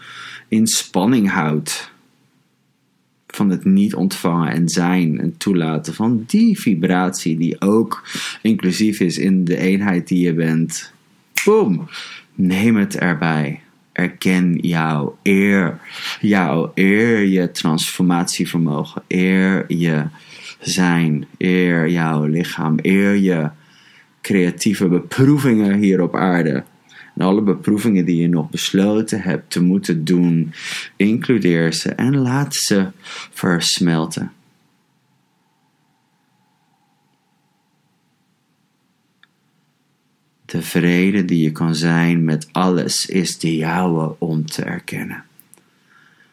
in 0.47 0.67
spanning 0.67 1.29
houdt 1.29 1.91
van 3.27 3.49
het 3.49 3.65
niet 3.65 3.95
ontvangen 3.95 4.51
en 4.51 4.69
zijn 4.69 5.19
en 5.19 5.37
toelaten 5.37 5.93
van 5.93 6.23
die 6.27 6.59
vibratie 6.59 7.37
die 7.37 7.61
ook 7.61 8.07
inclusief 8.41 8.99
is 8.99 9.17
in 9.17 9.43
de 9.43 9.57
eenheid 9.57 10.07
die 10.07 10.19
je 10.19 10.33
bent. 10.33 10.93
Boom! 11.45 11.87
Neem 12.35 12.75
het 12.75 12.97
erbij. 12.97 13.61
Erken 13.99 14.57
jou, 14.61 15.11
eer 15.23 15.79
jou, 16.21 16.69
eer 16.73 17.23
je 17.23 17.51
transformatievermogen, 17.51 19.01
eer 19.07 19.65
je 19.67 20.03
zijn, 20.59 21.25
eer 21.37 21.89
jouw 21.89 22.25
lichaam, 22.25 22.79
eer 22.81 23.15
je 23.15 23.49
creatieve 24.21 24.87
beproevingen 24.87 25.79
hier 25.79 26.01
op 26.01 26.15
aarde. 26.15 26.63
En 27.15 27.25
alle 27.25 27.41
beproevingen 27.41 28.05
die 28.05 28.21
je 28.21 28.27
nog 28.27 28.49
besloten 28.49 29.21
hebt 29.21 29.49
te 29.51 29.63
moeten 29.63 30.05
doen, 30.05 30.53
includeer 30.95 31.73
ze 31.73 31.89
en 31.89 32.17
laat 32.17 32.55
ze 32.55 32.87
versmelten. 33.31 34.31
De 40.51 40.61
vrede 40.61 41.25
die 41.25 41.43
je 41.43 41.51
kan 41.51 41.75
zijn 41.75 42.23
met 42.23 42.47
alles 42.51 43.05
is 43.05 43.39
de 43.39 43.55
jouwe 43.55 44.15
om 44.17 44.45
te 44.45 44.63
erkennen. 44.63 45.23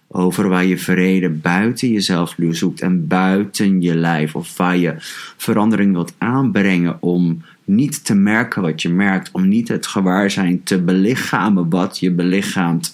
Over 0.09 0.49
waar 0.49 0.65
je 0.65 0.79
vrede 0.79 1.29
buiten 1.29 1.93
jezelf 1.93 2.35
zoekt 2.51 2.81
en 2.81 3.07
buiten 3.07 3.83
je 3.83 3.95
lijf, 3.95 4.35
of 4.35 4.57
waar 4.57 4.77
je 4.77 4.95
verandering 5.37 5.93
wilt 5.93 6.15
aanbrengen 6.19 7.03
om 7.03 7.43
niet 7.65 8.05
te 8.05 8.15
merken 8.15 8.63
wat 8.63 8.83
je 8.83 8.89
merkt, 8.89 9.31
om 9.33 9.49
niet 9.49 9.69
het 9.69 9.87
gewaarzijn 9.87 10.63
te 10.63 10.81
belichamen 10.83 11.71
wat 11.71 11.99
je 11.99 12.11
belichaamt. 12.11 12.93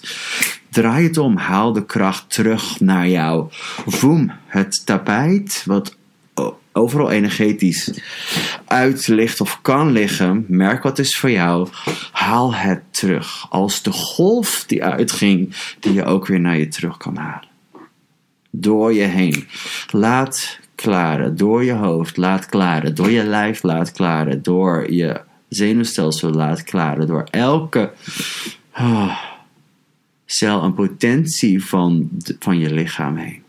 Draai 0.69 1.03
het 1.03 1.17
om, 1.17 1.37
haal 1.37 1.73
de 1.73 1.85
kracht 1.85 2.33
terug 2.33 2.79
naar 2.79 3.09
jou. 3.09 3.47
Voem 3.85 4.31
het 4.45 4.85
tapijt, 4.85 5.63
wat 5.65 5.97
overal 6.73 7.11
energetisch 7.11 8.01
uit 8.65 9.07
ligt 9.07 9.41
of 9.41 9.61
kan 9.61 9.91
liggen, 9.91 10.45
merk 10.47 10.83
wat 10.83 10.99
is 10.99 11.17
voor 11.17 11.31
jou, 11.31 11.67
haal 12.11 12.53
het 12.53 12.81
terug. 12.91 13.45
Als 13.49 13.81
de 13.81 13.91
golf 13.91 14.63
die 14.67 14.83
uitging, 14.83 15.55
die 15.79 15.93
je 15.93 16.03
ook 16.03 16.27
weer 16.27 16.39
naar 16.39 16.57
je 16.57 16.67
terug 16.67 16.97
kan 16.97 17.17
halen. 17.17 17.47
Door 18.49 18.93
je 18.93 19.03
heen. 19.03 19.47
Laat 19.91 20.59
klaren, 20.75 21.37
door 21.37 21.63
je 21.63 21.73
hoofd 21.73 22.17
laat 22.17 22.45
klaren, 22.45 22.95
door 22.95 23.09
je 23.11 23.23
lijf 23.23 23.63
laat 23.63 23.91
klaren, 23.91 24.43
door 24.43 24.91
je 24.91 25.21
zenuwstelsel 25.49 26.31
laat 26.31 26.63
klaren, 26.63 27.07
door 27.07 27.23
elke 27.31 27.91
oh, 28.77 29.17
cel 30.25 30.63
en 30.63 30.73
potentie 30.73 31.65
van, 31.65 32.09
van 32.39 32.59
je 32.59 32.73
lichaam 32.73 33.17
heen. 33.17 33.42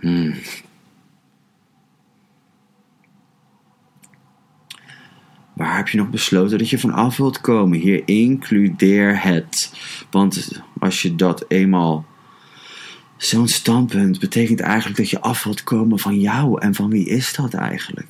Hmm. 0.00 0.34
Waar 5.58 5.76
heb 5.76 5.88
je 5.88 5.98
nog 5.98 6.10
besloten 6.10 6.58
dat 6.58 6.68
je 6.68 6.78
van 6.78 6.92
af 6.92 7.16
wilt 7.16 7.40
komen? 7.40 7.78
Hier 7.78 8.02
includeer 8.04 9.22
het. 9.22 9.72
Want 10.10 10.62
als 10.78 11.02
je 11.02 11.14
dat 11.14 11.44
eenmaal. 11.48 12.06
Zo'n 13.16 13.48
standpunt 13.48 14.18
betekent 14.18 14.60
eigenlijk 14.60 14.96
dat 14.96 15.10
je 15.10 15.20
af 15.20 15.44
wilt 15.44 15.64
komen 15.64 15.98
van 15.98 16.20
jou. 16.20 16.60
En 16.60 16.74
van 16.74 16.90
wie 16.90 17.08
is 17.08 17.34
dat 17.34 17.54
eigenlijk? 17.54 18.06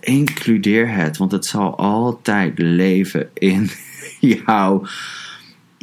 Includeer 0.00 0.94
het, 0.94 1.16
want 1.16 1.32
het 1.32 1.46
zal 1.46 1.78
altijd 1.78 2.58
leven 2.58 3.30
in 3.34 3.70
jouw 4.44 4.86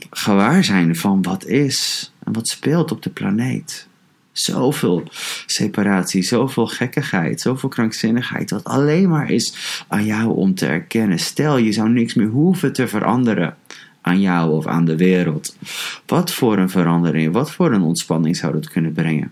gewaarzijn 0.09 0.95
van 0.95 1.21
wat 1.21 1.45
is 1.45 2.11
en 2.23 2.33
wat 2.33 2.47
speelt 2.47 2.91
op 2.91 3.01
de 3.01 3.09
planeet. 3.09 3.89
Zoveel 4.31 5.03
separatie, 5.45 6.23
zoveel 6.23 6.67
gekkigheid, 6.67 7.41
zoveel 7.41 7.69
krankzinnigheid, 7.69 8.51
wat 8.51 8.63
alleen 8.63 9.09
maar 9.09 9.31
is 9.31 9.83
aan 9.87 10.05
jou 10.05 10.35
om 10.35 10.55
te 10.55 10.65
erkennen. 10.65 11.19
Stel, 11.19 11.57
je 11.57 11.71
zou 11.71 11.89
niks 11.89 12.13
meer 12.13 12.27
hoeven 12.27 12.73
te 12.73 12.87
veranderen 12.87 13.57
aan 14.01 14.21
jou 14.21 14.51
of 14.51 14.67
aan 14.67 14.85
de 14.85 14.97
wereld. 14.97 15.57
Wat 16.05 16.33
voor 16.33 16.57
een 16.57 16.69
verandering, 16.69 17.33
wat 17.33 17.51
voor 17.51 17.73
een 17.73 17.81
ontspanning 17.81 18.37
zou 18.37 18.53
dat 18.53 18.69
kunnen 18.69 18.93
brengen? 18.93 19.31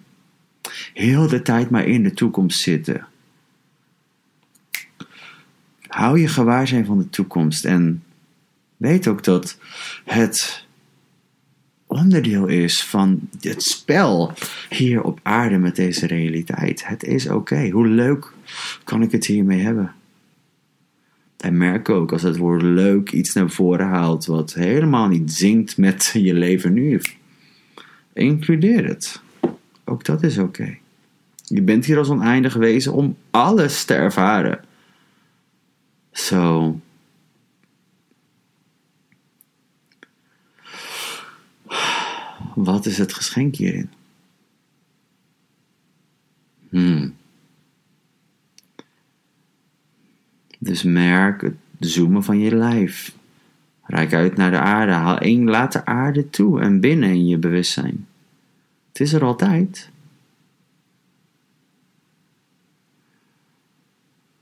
Heel 0.94 1.28
de 1.28 1.42
tijd 1.42 1.70
maar 1.70 1.86
in 1.86 2.04
de 2.04 2.14
toekomst 2.14 2.60
zitten. 2.60 3.08
Hou 5.88 6.20
je 6.20 6.28
gewaarzijn 6.28 6.86
van 6.86 6.98
de 6.98 7.10
toekomst 7.10 7.66
en 7.66 8.04
weet 8.78 9.08
ook 9.08 9.24
dat 9.24 9.58
het 10.06 10.68
onderdeel 11.90 12.48
is 12.48 12.84
van 12.84 13.20
het 13.40 13.64
spel 13.64 14.34
hier 14.70 15.02
op 15.02 15.20
aarde 15.24 15.58
met 15.58 15.76
deze 15.76 16.08
realiteit. 16.08 16.88
Het 16.88 17.04
is 17.04 17.30
oké. 17.30 17.70
Hoe 17.70 17.88
leuk 17.88 18.34
kan 18.84 19.02
ik 19.02 19.12
het 19.12 19.26
hiermee 19.26 19.60
hebben? 19.60 19.94
En 21.38 21.58
merk 21.58 21.90
ook 21.90 22.12
als 22.12 22.22
het 22.22 22.38
woord 22.38 22.62
leuk 22.62 23.12
iets 23.12 23.34
naar 23.34 23.50
voren 23.50 23.88
haalt 23.88 24.26
wat 24.26 24.54
helemaal 24.54 25.08
niet 25.08 25.34
zingt 25.34 25.78
met 25.78 26.10
je 26.14 26.34
leven 26.34 26.74
nu. 26.74 27.02
Includeer 28.14 28.86
het. 28.86 29.22
Ook 29.86 30.06
dat 30.06 30.24
is 30.24 30.38
oké. 30.38 30.78
Je 31.44 31.62
bent 31.62 31.86
hier 31.86 31.98
als 31.98 32.10
oneindig 32.10 32.54
wezen 32.54 32.94
om 32.94 33.18
alles 33.32 33.86
te 33.86 33.94
ervaren. 33.94 34.60
Zo. 36.12 36.80
Wat 42.64 42.86
is 42.86 42.98
het 42.98 43.14
geschenk 43.14 43.56
hierin? 43.56 43.90
Hmm. 46.70 47.16
Dus 50.58 50.84
merk 50.84 51.42
het 51.42 51.56
zoomen 51.80 52.24
van 52.24 52.40
je 52.40 52.56
lijf. 52.56 53.16
Rijk 53.84 54.14
uit 54.14 54.36
naar 54.36 54.52
de 54.52 54.60
aarde. 54.60 54.92
Haal 54.92 55.18
één, 55.18 55.44
laat 55.44 55.72
de 55.72 55.86
aarde 55.86 56.30
toe 56.30 56.62
en 56.62 56.80
binnen 56.80 57.10
in 57.10 57.28
je 57.28 57.38
bewustzijn. 57.38 58.08
Het 58.88 59.00
is 59.00 59.14
er 59.14 59.24
altijd. 59.24 59.90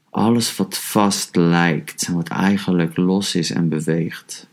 Alles 0.10 0.56
wat 0.56 0.78
vast 0.78 1.36
lijkt 1.36 2.08
en 2.08 2.14
wat 2.14 2.28
eigenlijk 2.28 2.98
los 2.98 3.36
is 3.36 3.52
en 3.52 3.70
beweegt. 3.70 4.48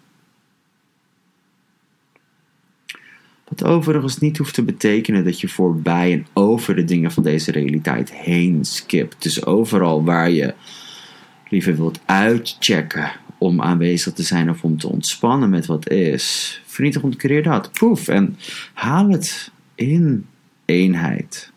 Wat 3.48 3.64
overigens 3.64 4.18
niet 4.18 4.38
hoeft 4.38 4.54
te 4.54 4.62
betekenen 4.62 5.24
dat 5.24 5.40
je 5.40 5.48
voorbij 5.48 6.12
en 6.12 6.26
over 6.33 6.74
de 6.74 6.85
dingen 6.85 7.12
van 7.12 7.22
deze 7.22 7.50
realiteit 7.50 8.12
heen 8.12 8.64
skipt. 8.64 9.22
Dus 9.22 9.44
overal 9.44 10.04
waar 10.04 10.30
je 10.30 10.54
liever 11.48 11.76
wilt 11.76 12.00
uitchecken 12.04 13.12
om 13.38 13.61
aanwezig 13.61 14.12
te 14.12 14.22
zijn 14.22 14.50
of 14.50 14.64
om 14.64 14.78
te 14.78 14.88
ontspannen 14.88 15.50
met 15.50 15.66
wat 15.66 15.88
is, 15.88 16.61
vernietig 16.64 17.02
ontcreëer 17.02 17.42
dat. 17.42 17.72
Poef, 17.72 18.09
en 18.09 18.38
haal 18.72 19.09
het 19.09 19.50
in 19.74 20.26
eenheid. 20.64 21.52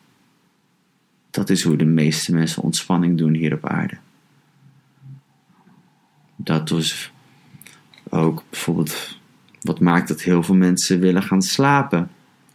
Dat 1.32 1.50
is 1.50 1.63
hoe 1.63 1.76
de 1.76 1.86
meeste 1.86 2.34
mensen 2.34 2.63
ontspanning 2.63 3.17
doen 3.17 3.34
hier 3.34 3.54
op 3.54 3.65
aarde. 3.65 3.97
Dat 6.36 6.69
was 6.69 7.12
ook 8.10 8.43
bijvoorbeeld 8.50 9.17
wat 9.62 9.80
maakt 9.80 10.08
dat 10.08 10.22
heel 10.22 10.43
veel 10.43 10.56
mensen 10.56 11.00
willen 11.00 11.24
gaan 11.24 11.41
slapen 11.41 12.10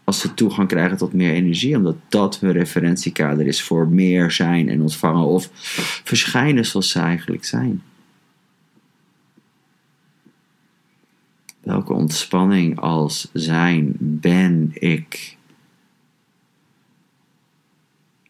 als 0.04 0.20
ze 0.20 0.34
toegang 0.34 0.68
krijgen 0.68 0.96
tot 0.96 1.12
meer 1.12 1.32
energie, 1.32 1.76
omdat 1.76 1.96
dat 2.08 2.40
hun 2.40 2.52
referentiekader 2.52 3.46
is 3.46 3.62
voor 3.62 3.88
meer 3.88 4.30
zijn 4.30 4.68
en 4.68 4.80
ontvangen 4.80 5.26
of 5.26 5.48
verschijnen 6.04 6.64
zoals 6.64 6.90
ze 6.90 6.98
eigenlijk 7.00 7.44
zijn. 7.44 7.82
Welke 11.60 11.92
ontspanning 11.92 12.80
als 12.80 13.28
zijn 13.32 13.96
ben 13.98 14.70
ik? 14.72 15.36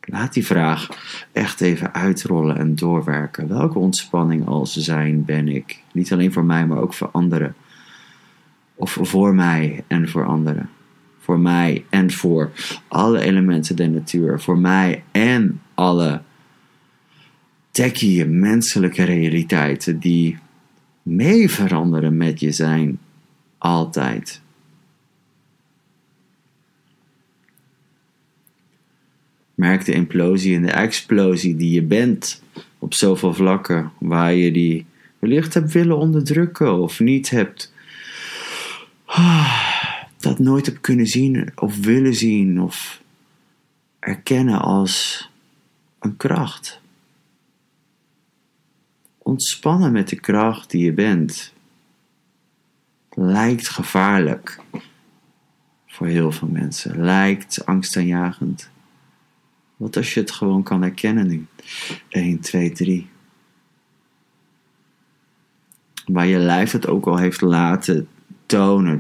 Laat 0.01 0.33
die 0.33 0.47
vraag 0.47 0.89
echt 1.33 1.61
even 1.61 1.95
uitrollen 1.95 2.59
en 2.59 2.75
doorwerken. 2.75 3.49
Welke 3.49 3.79
ontspanning 3.79 4.47
als 4.47 4.77
zijn 4.77 5.25
ben 5.25 5.49
ik? 5.49 5.83
Niet 5.93 6.13
alleen 6.13 6.33
voor 6.33 6.45
mij, 6.45 6.67
maar 6.67 6.79
ook 6.79 6.95
voor 6.95 7.11
anderen. 7.11 7.55
Of 8.83 8.99
voor 9.01 9.35
mij 9.35 9.85
en 9.87 10.09
voor 10.09 10.27
anderen. 10.27 10.71
Voor 11.19 11.39
mij 11.39 11.85
en 11.91 12.11
voor 12.11 12.51
alle 12.89 13.21
elementen 13.21 13.77
der 13.77 13.91
natuur. 13.91 14.41
Voor 14.41 14.59
mij 14.59 15.05
en 15.11 15.61
alle 15.75 16.23
techie 17.71 18.25
menselijke 18.25 19.03
realiteiten 19.03 19.99
die 19.99 20.39
mee 21.03 21.51
veranderen 21.51 22.17
met 22.17 22.41
je 22.41 22.53
zijn. 22.53 22.99
Altijd. 23.59 24.41
Merk 29.55 29.85
de 29.85 29.93
implosie 29.93 30.57
en 30.57 30.63
de 30.63 30.73
explosie 30.73 31.57
die 31.57 31.71
je 31.71 31.83
bent 31.83 32.43
op 32.79 32.95
zoveel 32.95 33.35
vlakken 33.35 33.93
waar 33.99 34.35
je 34.35 34.53
die 34.53 34.87
wellicht 35.19 35.55
hebt 35.55 35.73
willen 35.73 35.99
onderdrukken 35.99 36.75
of 36.75 37.01
niet 37.01 37.31
hebt 37.31 37.72
dat 40.19 40.39
nooit 40.39 40.67
heb 40.67 40.79
kunnen 40.81 41.07
zien 41.07 41.53
of 41.55 41.77
willen 41.77 42.15
zien 42.15 42.61
of 42.61 43.03
erkennen 43.99 44.61
als 44.61 45.31
een 45.99 46.17
kracht. 46.17 46.81
Ontspannen 49.19 49.93
met 49.93 50.09
de 50.09 50.21
kracht 50.21 50.71
die 50.71 50.85
je 50.85 50.93
bent 50.93 51.53
lijkt 53.11 53.69
gevaarlijk 53.69 54.61
voor 55.87 56.07
heel 56.07 56.33
veel 56.33 56.49
mensen, 56.49 57.05
lijkt 57.05 57.67
angstaanjagend. 57.67 58.71
Wat 59.77 59.97
als 59.97 60.15
je 60.15 60.21
het 60.21 60.31
gewoon 60.31 60.63
kan 60.63 60.83
herkennen 60.83 61.27
nu? 61.27 61.47
1, 62.09 62.41
2, 62.41 62.73
3. 62.73 63.09
Waar 66.05 66.27
je 66.27 66.39
lijf 66.39 66.73
het 66.73 66.87
ook 66.87 67.07
al 67.07 67.17
heeft 67.17 67.41
laten 67.41 68.09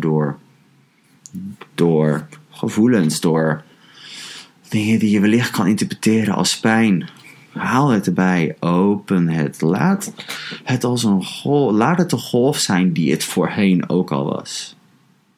door, 0.00 0.38
door 1.74 2.26
gevoelens, 2.50 3.20
door 3.20 3.62
dingen 4.68 4.98
die 4.98 5.10
je 5.10 5.20
wellicht 5.20 5.50
kan 5.50 5.66
interpreteren 5.66 6.34
als 6.34 6.60
pijn. 6.60 7.08
Haal 7.52 7.88
het 7.88 8.06
erbij, 8.06 8.56
open 8.60 9.28
het. 9.28 9.60
Laat 9.60 10.12
het 10.64 10.84
als 10.84 11.04
een 11.04 11.24
golf, 11.24 11.72
laat 11.72 11.98
het 11.98 12.10
de 12.10 12.16
golf 12.16 12.58
zijn 12.58 12.92
die 12.92 13.10
het 13.10 13.24
voorheen 13.24 13.88
ook 13.88 14.10
al 14.10 14.24
was. 14.24 14.76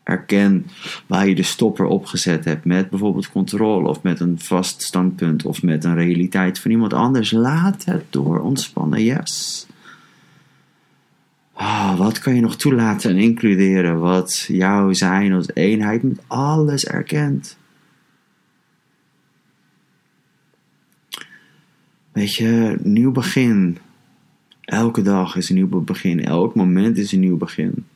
Erken 0.03 0.67
waar 1.07 1.29
je 1.29 1.35
de 1.35 1.43
stopper 1.43 1.87
opgezet 1.87 2.45
hebt 2.45 2.65
met 2.65 2.91
bijvoorbeeld 2.91 3.31
controle 3.31 3.89
of 3.89 4.03
met 4.03 4.21
een 4.21 4.39
vast 4.41 4.83
standpunt 4.83 5.45
of 5.45 5.63
met 5.63 5.85
een 5.85 5.95
realiteit 5.95 6.59
van 6.59 6.71
iemand 6.71 6.93
anders. 6.93 7.31
Laat 7.31 7.85
het 7.85 8.05
door 8.11 8.41
ontspannen, 8.41 9.05
yes. 9.05 9.67
Oh, 11.57 11.97
wat 11.99 12.19
kan 12.19 12.35
je 12.35 12.41
nog 12.41 12.57
toelaten 12.57 13.11
en 13.11 13.17
includeren 13.17 13.99
wat 13.99 14.45
jouw 14.49 14.93
zijn 14.93 15.33
als 15.33 15.55
eenheid 15.55 16.03
met 16.03 16.23
alles 16.27 16.85
erkent? 16.85 17.59
Weet 22.13 22.35
je, 22.35 22.79
nieuw 22.83 23.11
begin. 23.13 23.79
Elke 24.61 25.03
dag 25.03 25.37
is 25.37 25.49
een 25.49 25.55
nieuw 25.55 25.81
begin. 25.81 26.25
Elk 26.25 26.55
moment 26.55 26.99
is 26.99 27.13
een 27.13 27.21
nieuw 27.21 27.37
begin. 27.37 27.87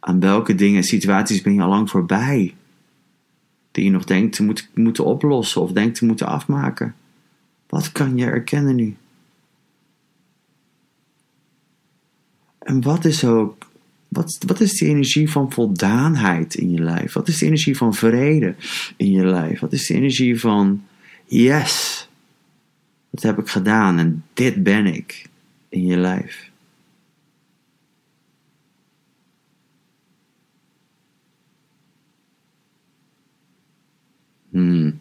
Aan 0.00 0.20
welke 0.20 0.54
dingen, 0.54 0.82
situaties 0.82 1.42
ben 1.42 1.54
je 1.54 1.62
al 1.62 1.68
lang 1.68 1.90
voorbij? 1.90 2.54
Die 3.70 3.84
je 3.84 3.90
nog 3.90 4.04
denkt 4.04 4.36
te 4.36 4.42
moeten, 4.42 4.66
moeten 4.74 5.04
oplossen 5.04 5.60
of 5.60 5.72
denkt 5.72 5.98
te 5.98 6.04
moeten 6.04 6.26
afmaken. 6.26 6.94
Wat 7.68 7.92
kan 7.92 8.16
je 8.16 8.24
erkennen 8.24 8.74
nu? 8.76 8.96
En 12.64 12.82
wat 12.82 13.04
is 13.04 13.24
ook, 13.24 13.70
wat, 14.08 14.38
wat 14.46 14.60
is 14.60 14.78
die 14.78 14.88
energie 14.88 15.30
van 15.30 15.52
voldaanheid 15.52 16.54
in 16.54 16.70
je 16.70 16.82
lijf? 16.82 17.12
Wat 17.12 17.28
is 17.28 17.38
die 17.38 17.46
energie 17.48 17.76
van 17.76 17.94
vrede 17.94 18.54
in 18.96 19.10
je 19.10 19.26
lijf? 19.26 19.60
Wat 19.60 19.72
is 19.72 19.86
die 19.86 19.96
energie 19.96 20.40
van, 20.40 20.84
yes, 21.24 22.08
dat 23.10 23.22
heb 23.22 23.38
ik 23.38 23.48
gedaan 23.48 23.98
en 23.98 24.24
dit 24.34 24.62
ben 24.62 24.86
ik 24.86 25.26
in 25.68 25.86
je 25.86 25.96
lijf? 25.96 26.50
Hmm. 34.50 35.00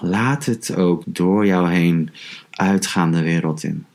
Laat 0.00 0.44
het 0.44 0.74
ook 0.74 1.02
door 1.06 1.46
jou 1.46 1.70
heen 1.70 2.10
uitgaan 2.50 3.12
de 3.12 3.22
wereld 3.22 3.62
in. 3.62 3.86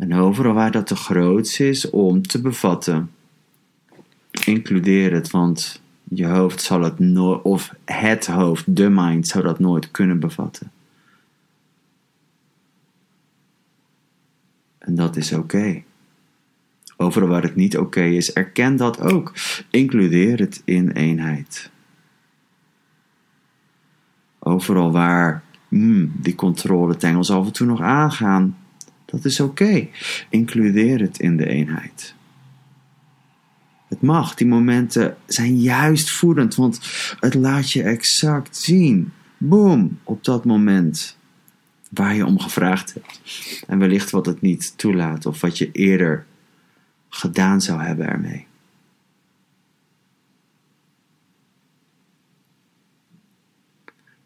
En 0.00 0.14
overal 0.14 0.52
waar 0.52 0.70
dat 0.70 0.86
te 0.86 0.96
groot 0.96 1.58
is 1.58 1.90
om 1.90 2.22
te 2.22 2.40
bevatten, 2.40 3.10
includeer 4.44 5.12
het, 5.12 5.30
want 5.30 5.82
je 6.04 6.26
hoofd 6.26 6.62
zal 6.62 6.82
het 6.82 6.98
nooit, 6.98 7.42
of 7.42 7.74
het 7.84 8.26
hoofd, 8.26 8.76
de 8.76 8.88
mind, 8.88 9.28
zou 9.28 9.44
dat 9.44 9.58
nooit 9.58 9.90
kunnen 9.90 10.20
bevatten. 10.20 10.72
En 14.78 14.94
dat 14.94 15.16
is 15.16 15.32
oké. 15.32 15.82
Overal 16.96 17.28
waar 17.28 17.42
het 17.42 17.56
niet 17.56 17.78
oké 17.78 18.02
is, 18.02 18.32
erken 18.32 18.76
dat 18.76 19.00
ook. 19.00 19.32
Includeer 19.70 20.38
het 20.38 20.62
in 20.64 20.90
eenheid. 20.90 21.70
Overal 24.38 24.92
waar 24.92 25.42
hmm, 25.68 26.12
die 26.14 26.34
controletengels 26.34 27.30
af 27.30 27.46
en 27.46 27.52
toe 27.52 27.66
nog 27.66 27.80
aangaan, 27.80 28.56
dat 29.10 29.24
is 29.24 29.40
oké. 29.40 29.88
Includeer 30.28 31.00
het 31.00 31.18
in 31.18 31.36
de 31.36 31.46
eenheid. 31.46 32.14
Het 33.88 34.00
mag, 34.02 34.34
die 34.34 34.46
momenten 34.46 35.16
zijn 35.26 35.60
juist 35.60 36.10
voedend, 36.10 36.54
want 36.54 36.80
het 37.20 37.34
laat 37.34 37.70
je 37.70 37.82
exact 37.82 38.56
zien. 38.56 39.12
Boom, 39.38 39.98
op 40.04 40.24
dat 40.24 40.44
moment 40.44 41.18
waar 41.90 42.14
je 42.14 42.26
om 42.26 42.38
gevraagd 42.38 42.94
hebt. 42.94 43.20
En 43.66 43.78
wellicht 43.78 44.10
wat 44.10 44.26
het 44.26 44.40
niet 44.40 44.78
toelaat 44.78 45.26
of 45.26 45.40
wat 45.40 45.58
je 45.58 45.72
eerder 45.72 46.26
gedaan 47.08 47.60
zou 47.60 47.82
hebben 47.82 48.08
ermee. 48.08 48.46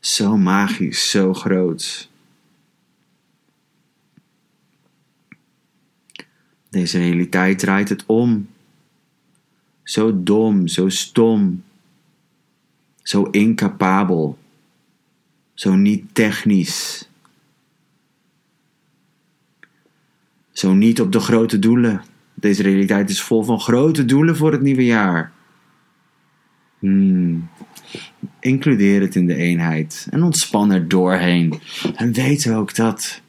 Zo 0.01 0.37
magisch, 0.37 1.11
zo 1.11 1.35
groot. 1.35 2.11
Deze 6.75 6.99
realiteit 6.99 7.59
draait 7.59 7.89
het 7.89 8.05
om. 8.07 8.49
Zo 9.83 10.23
dom, 10.23 10.69
zo 10.69 10.89
stom, 10.89 11.63
zo 13.03 13.23
incapabel, 13.23 14.39
zo 15.53 15.75
niet 15.75 16.15
technisch, 16.15 17.09
zo 20.53 20.73
niet 20.75 21.01
op 21.01 21.13
de 21.13 21.21
grote 21.21 21.59
doelen. 21.59 22.03
Deze 22.35 22.63
realiteit 22.63 23.11
is 23.11 23.23
vol 23.23 23.43
van 23.43 23.61
grote 23.61 24.05
doelen 24.05 24.37
voor 24.37 24.53
het 24.53 24.63
nieuwe 24.63 24.85
jaar. 24.85 25.33
Hmm. 26.79 27.49
Includeer 28.41 29.01
het 29.01 29.15
in 29.15 29.27
de 29.27 29.35
eenheid 29.35 30.07
en 30.11 30.23
ontspan 30.23 30.73
er 30.73 30.89
doorheen. 30.89 31.61
En 31.95 32.13
weet 32.13 32.51
ook 32.51 32.75
dat 32.75 33.23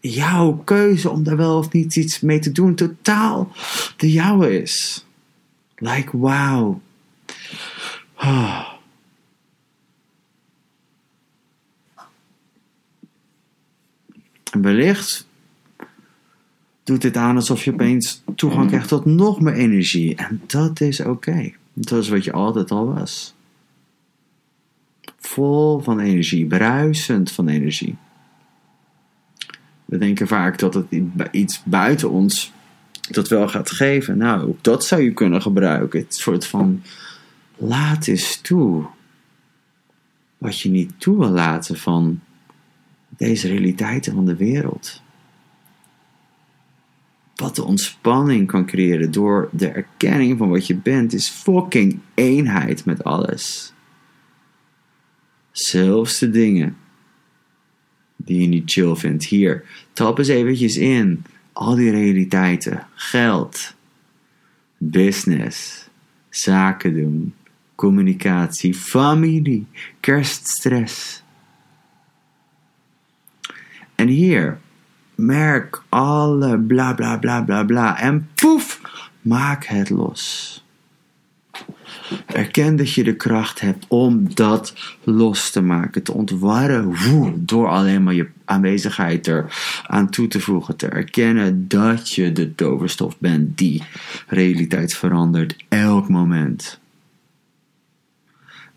jouw 0.00 0.52
keuze 0.64 1.10
om 1.10 1.22
daar 1.22 1.36
wel 1.36 1.58
of 1.58 1.72
niet 1.72 1.96
iets 1.96 2.20
mee 2.20 2.38
te 2.38 2.52
doen 2.52 2.74
totaal 2.74 3.52
de 3.96 4.12
jouwe 4.12 4.62
is. 4.62 5.04
Like 5.76 6.16
wow. 6.16 6.80
Oh. 8.16 8.68
En 14.52 14.62
wellicht 14.62 15.28
doet 16.84 17.02
dit 17.02 17.16
aan 17.16 17.36
alsof 17.36 17.64
je 17.64 17.72
opeens 17.72 18.22
toegang 18.34 18.68
krijgt 18.68 18.88
tot 18.88 19.04
nog 19.04 19.40
meer 19.40 19.54
energie. 19.54 20.14
En 20.14 20.42
dat 20.46 20.80
is 20.80 21.00
oké. 21.00 21.52
Dat 21.72 22.02
is 22.02 22.08
wat 22.08 22.24
je 22.24 22.32
altijd 22.32 22.70
al 22.70 22.94
was. 22.94 23.34
Vol 25.18 25.78
van 25.78 26.00
energie, 26.00 26.46
bruisend 26.46 27.32
van 27.32 27.48
energie. 27.48 27.96
We 29.90 29.98
denken 29.98 30.26
vaak 30.26 30.58
dat 30.58 30.74
het 30.74 30.86
iets 31.30 31.62
buiten 31.64 32.10
ons 32.10 32.52
dat 33.10 33.28
wel 33.28 33.48
gaat 33.48 33.70
geven. 33.70 34.18
Nou, 34.18 34.54
dat 34.60 34.84
zou 34.84 35.02
je 35.02 35.12
kunnen 35.12 35.42
gebruiken. 35.42 36.00
Het 36.00 36.14
soort 36.14 36.46
van 36.46 36.82
laat 37.56 38.06
eens 38.06 38.40
toe. 38.40 38.86
Wat 40.38 40.60
je 40.60 40.68
niet 40.68 40.92
toe 40.98 41.18
wil 41.18 41.28
laten 41.28 41.76
van 41.76 42.20
deze 43.08 43.48
realiteiten 43.48 44.14
van 44.14 44.26
de 44.26 44.36
wereld. 44.36 45.02
Wat 47.34 47.56
de 47.56 47.64
ontspanning 47.64 48.46
kan 48.46 48.66
creëren 48.66 49.10
door 49.10 49.48
de 49.52 49.68
erkenning 49.68 50.38
van 50.38 50.48
wat 50.48 50.66
je 50.66 50.76
bent, 50.76 51.12
is 51.12 51.28
fucking 51.28 52.00
eenheid 52.14 52.84
met 52.84 53.04
alles. 53.04 53.72
Zelfs 55.50 56.18
de 56.18 56.30
dingen 56.30 56.76
die 58.24 58.40
je 58.40 58.46
niet 58.46 58.70
chill 58.70 58.94
vindt. 58.94 59.24
Hier, 59.24 59.64
tap 59.92 60.18
eens 60.18 60.28
eventjes 60.28 60.76
in. 60.76 61.24
Al 61.52 61.74
die 61.74 61.90
realiteiten. 61.90 62.86
Geld. 62.94 63.74
Business. 64.78 65.88
Zaken 66.28 66.94
doen. 66.94 67.34
Communicatie. 67.74 68.74
Familie. 68.74 69.66
Kerststress. 70.00 71.22
En 73.94 74.08
hier, 74.08 74.58
merk 75.14 75.82
alle 75.88 76.58
bla 76.58 76.94
bla 76.94 77.18
bla 77.18 77.42
bla 77.42 77.64
bla. 77.64 78.00
En 78.00 78.28
poef, 78.34 78.80
maak 79.20 79.64
het 79.64 79.90
los. 79.90 80.59
Erken 82.26 82.76
dat 82.76 82.92
je 82.92 83.04
de 83.04 83.16
kracht 83.16 83.60
hebt 83.60 83.84
om 83.88 84.34
dat 84.34 84.74
los 85.04 85.50
te 85.50 85.60
maken, 85.60 86.02
te 86.02 86.12
ontwarren, 86.12 86.94
door 87.36 87.68
alleen 87.68 88.02
maar 88.02 88.14
je 88.14 88.28
aanwezigheid 88.44 89.26
er 89.26 89.54
aan 89.86 90.10
toe 90.10 90.28
te 90.28 90.40
voegen. 90.40 90.76
Te 90.76 90.86
erkennen 90.86 91.68
dat 91.68 92.10
je 92.10 92.32
de 92.32 92.54
toverstof 92.54 93.18
bent 93.18 93.58
die 93.58 93.82
realiteit 94.26 94.94
verandert 94.94 95.56
elk 95.68 96.08
moment. 96.08 96.80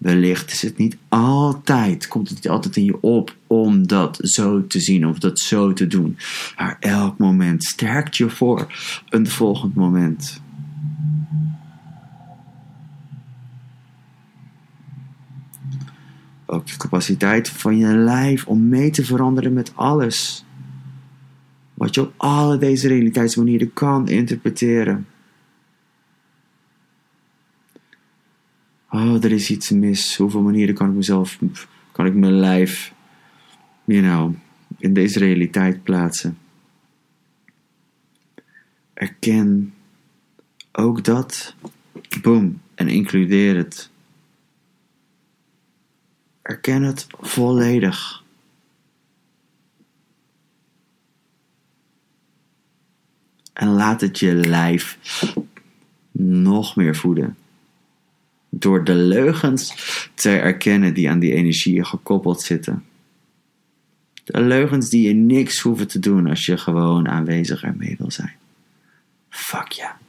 Wellicht 0.03 0.51
is 0.51 0.61
het 0.61 0.77
niet 0.77 0.97
altijd, 1.09 2.07
komt 2.07 2.27
het 2.29 2.37
niet 2.37 2.49
altijd 2.49 2.75
in 2.75 2.83
je 2.83 3.01
op 3.01 3.35
om 3.47 3.87
dat 3.87 4.19
zo 4.21 4.67
te 4.67 4.79
zien 4.79 5.07
of 5.07 5.19
dat 5.19 5.39
zo 5.39 5.73
te 5.73 5.87
doen. 5.87 6.17
Maar 6.57 6.77
elk 6.79 7.17
moment 7.17 7.63
sterkt 7.63 8.17
je 8.17 8.29
voor 8.29 8.73
een 9.09 9.27
volgend 9.27 9.75
moment. 9.75 10.41
De 16.63 16.77
capaciteit 16.77 17.49
van 17.49 17.77
je 17.77 17.87
lijf 17.87 18.47
om 18.47 18.67
mee 18.67 18.89
te 18.89 19.05
veranderen 19.05 19.53
met 19.53 19.71
alles. 19.75 20.45
Wat 21.73 21.95
je 21.95 22.01
op 22.01 22.13
alle 22.17 22.57
deze 22.57 22.87
realiteitsmanieren 22.87 23.73
kan 23.73 24.07
interpreteren. 24.07 25.07
Oh, 28.89 29.23
er 29.23 29.31
is 29.31 29.49
iets 29.49 29.69
mis. 29.69 30.17
Hoeveel 30.17 30.41
manieren 30.41 30.75
kan 30.75 30.89
ik 30.89 30.95
mezelf, 30.95 31.39
kan 31.91 32.05
ik 32.05 32.13
mijn 32.13 32.39
lijf, 32.39 32.93
you 33.83 34.01
know, 34.01 34.33
in 34.77 34.93
deze 34.93 35.19
realiteit 35.19 35.83
plaatsen? 35.83 36.37
Erken 38.93 39.73
ook 40.71 41.03
dat. 41.03 41.55
Boom. 42.21 42.61
En 42.75 42.87
includeer 42.87 43.55
het. 43.55 43.91
Erken 46.43 46.81
het 46.81 47.07
volledig. 47.19 48.23
En 53.53 53.67
laat 53.67 54.01
het 54.01 54.19
je 54.19 54.33
lijf 54.33 54.97
nog 56.11 56.75
meer 56.75 56.95
voeden. 56.95 57.37
Door 58.49 58.83
de 58.83 58.95
leugens 58.95 59.75
te 60.13 60.29
erkennen 60.29 60.93
die 60.93 61.09
aan 61.09 61.19
die 61.19 61.33
energie 61.33 61.85
gekoppeld 61.85 62.41
zitten. 62.41 62.85
De 64.23 64.41
leugens 64.41 64.89
die 64.89 65.07
je 65.07 65.13
niks 65.13 65.59
hoeven 65.59 65.87
te 65.87 65.99
doen 65.99 66.27
als 66.27 66.45
je 66.45 66.57
gewoon 66.57 67.07
aanwezig 67.07 67.63
ermee 67.63 67.95
wil 67.97 68.11
zijn. 68.11 68.35
Fuck 69.29 69.71
ja. 69.71 69.97
Dus 69.97 70.02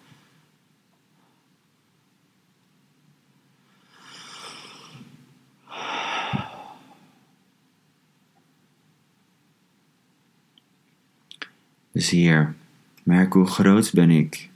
hier, 12.03 12.55
merk 13.03 13.33
hoe 13.33 13.47
groot 13.47 13.93
ben 13.93 14.11
ik? 14.11 14.49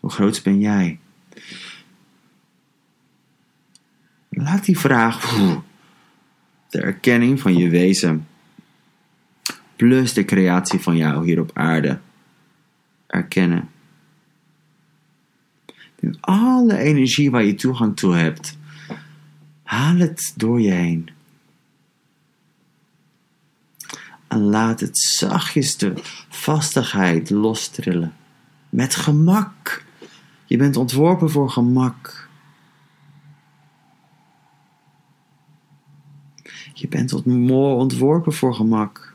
Hoe 0.00 0.10
groot 0.10 0.42
ben 0.42 0.60
jij? 0.60 0.98
Laat 4.28 4.64
die 4.64 4.78
vraag, 4.78 5.36
de 6.68 6.80
erkenning 6.80 7.40
van 7.40 7.56
je 7.56 7.68
wezen, 7.68 8.26
plus 9.76 10.12
de 10.12 10.24
creatie 10.24 10.78
van 10.78 10.96
jou 10.96 11.26
hier 11.26 11.40
op 11.40 11.50
aarde, 11.54 12.00
erkennen. 13.06 13.68
alle 16.20 16.76
energie 16.76 17.30
waar 17.30 17.44
je 17.44 17.54
toegang 17.54 17.96
toe 17.96 18.14
hebt, 18.14 18.58
haal 19.62 19.96
het 19.96 20.32
door 20.36 20.60
je 20.60 20.70
heen. 20.70 21.15
En 24.36 24.42
laat 24.42 24.80
het 24.80 24.98
zachtjes 24.98 25.76
de 25.76 25.92
vastigheid 26.28 27.30
lostrillen. 27.30 28.14
Met 28.68 28.94
gemak. 28.94 29.84
Je 30.44 30.56
bent 30.56 30.76
ontworpen 30.76 31.30
voor 31.30 31.50
gemak. 31.50 32.28
Je 36.72 36.88
bent 36.88 37.12
ontworpen 37.12 38.32
voor 38.32 38.54
gemak. 38.54 39.14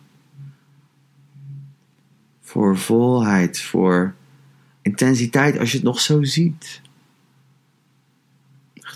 Voor 2.42 2.78
volheid, 2.78 3.62
voor 3.62 4.16
intensiteit 4.82 5.60
als 5.60 5.72
je 5.72 5.78
het 5.78 5.86
nog 5.86 6.00
zo 6.00 6.24
ziet. 6.24 6.82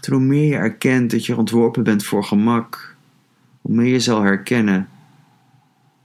Hoe 0.09 0.19
meer 0.19 0.47
je 0.47 0.55
erkent 0.55 1.11
dat 1.11 1.25
je 1.25 1.37
ontworpen 1.37 1.83
bent 1.83 2.03
voor 2.03 2.23
gemak, 2.23 2.95
hoe 3.61 3.75
meer 3.75 3.91
je 3.91 3.99
zal 3.99 4.21
herkennen 4.21 4.89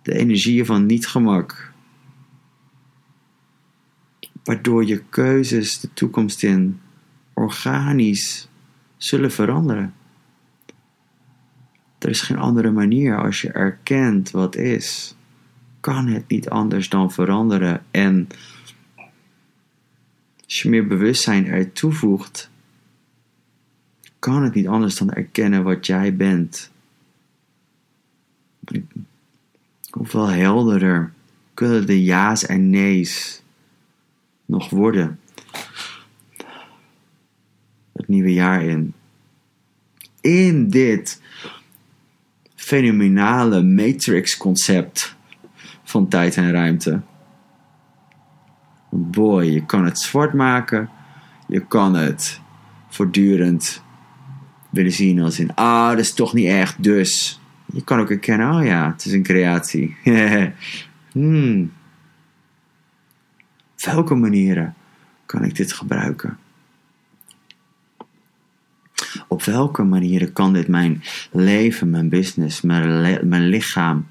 de 0.03 0.15
energieën 0.15 0.67
van 0.67 0.87
niet-gemak. 0.87 1.73
Waardoor 4.45 4.87
je 4.87 5.03
keuzes 5.09 5.81
de 5.81 5.93
toekomst 5.93 6.43
in 6.43 6.81
organisch 7.35 8.49
zullen 8.97 9.33
veranderen. 9.33 9.95
Er 11.99 12.09
is 12.09 12.21
geen 12.21 12.39
andere 12.39 12.71
manier 12.71 13.19
als 13.19 13.41
je 13.41 13.53
erkent 13.53 14.31
wat 14.31 14.57
is. 14.57 15.17
Kan 15.81 16.07
het 16.07 16.29
niet 16.29 16.49
anders 16.49 16.89
dan 16.89 17.13
veranderen. 17.13 17.85
En 17.91 18.29
als 20.45 20.63
je 20.63 20.69
meer 20.69 20.87
bewustzijn 20.87 21.47
er 21.47 21.73
toevoegt, 21.73 22.51
kan 24.19 24.43
het 24.43 24.55
niet 24.55 24.69
anders 24.69 24.97
dan 24.99 25.11
erkennen 25.11 25.63
wat 25.63 25.87
jij 25.87 26.17
bent. 26.17 26.71
Hoeveel 29.91 30.29
helderder 30.29 31.13
kunnen 31.55 31.87
de 31.87 32.03
ja's 32.03 32.47
en 32.47 32.71
nee's 32.71 33.43
nog 34.47 34.71
worden? 34.71 35.21
Het 37.93 38.09
nieuwe 38.09 38.33
jaar 38.33 38.63
in. 38.63 38.95
In 40.21 40.69
dit 40.69 41.23
fenomenale 42.55 43.63
matrix-concept 43.63 45.17
van 45.85 46.09
tijd 46.09 46.37
en 46.37 46.53
ruimte. 46.53 47.01
Boy, 48.91 49.45
je 49.45 49.67
kan 49.67 49.85
het 49.85 49.99
zwart 49.99 50.33
maken, 50.33 50.91
je 51.49 51.67
kan 51.67 51.95
het 51.95 52.41
voortdurend 52.89 53.83
willen 54.71 54.93
zien 54.93 55.21
als 55.21 55.39
in, 55.39 55.55
ah, 55.55 55.89
dat 55.89 55.99
is 55.99 56.15
toch 56.15 56.33
niet 56.33 56.47
echt, 56.47 56.83
dus 56.83 57.40
je 57.73 57.85
kan 57.85 58.01
ook 58.01 58.11
erkennen, 58.11 58.55
oh 58.55 58.65
ja, 58.65 58.91
het 58.91 59.05
is 59.05 59.13
een 59.13 59.23
creatie. 59.23 59.97
hmm. 61.13 61.73
Welke 63.85 64.15
manieren 64.15 64.75
kan 65.27 65.45
ik 65.45 65.57
dit 65.57 65.73
gebruiken? 65.73 66.39
Op 69.29 69.43
welke 69.45 69.83
manieren 69.83 70.33
kan 70.33 70.53
dit 70.53 70.69
mijn 70.69 71.03
leven, 71.31 71.91
mijn 71.91 72.09
business, 72.09 72.61
mijn, 72.61 73.29
mijn 73.29 73.47
lichaam, 73.47 74.09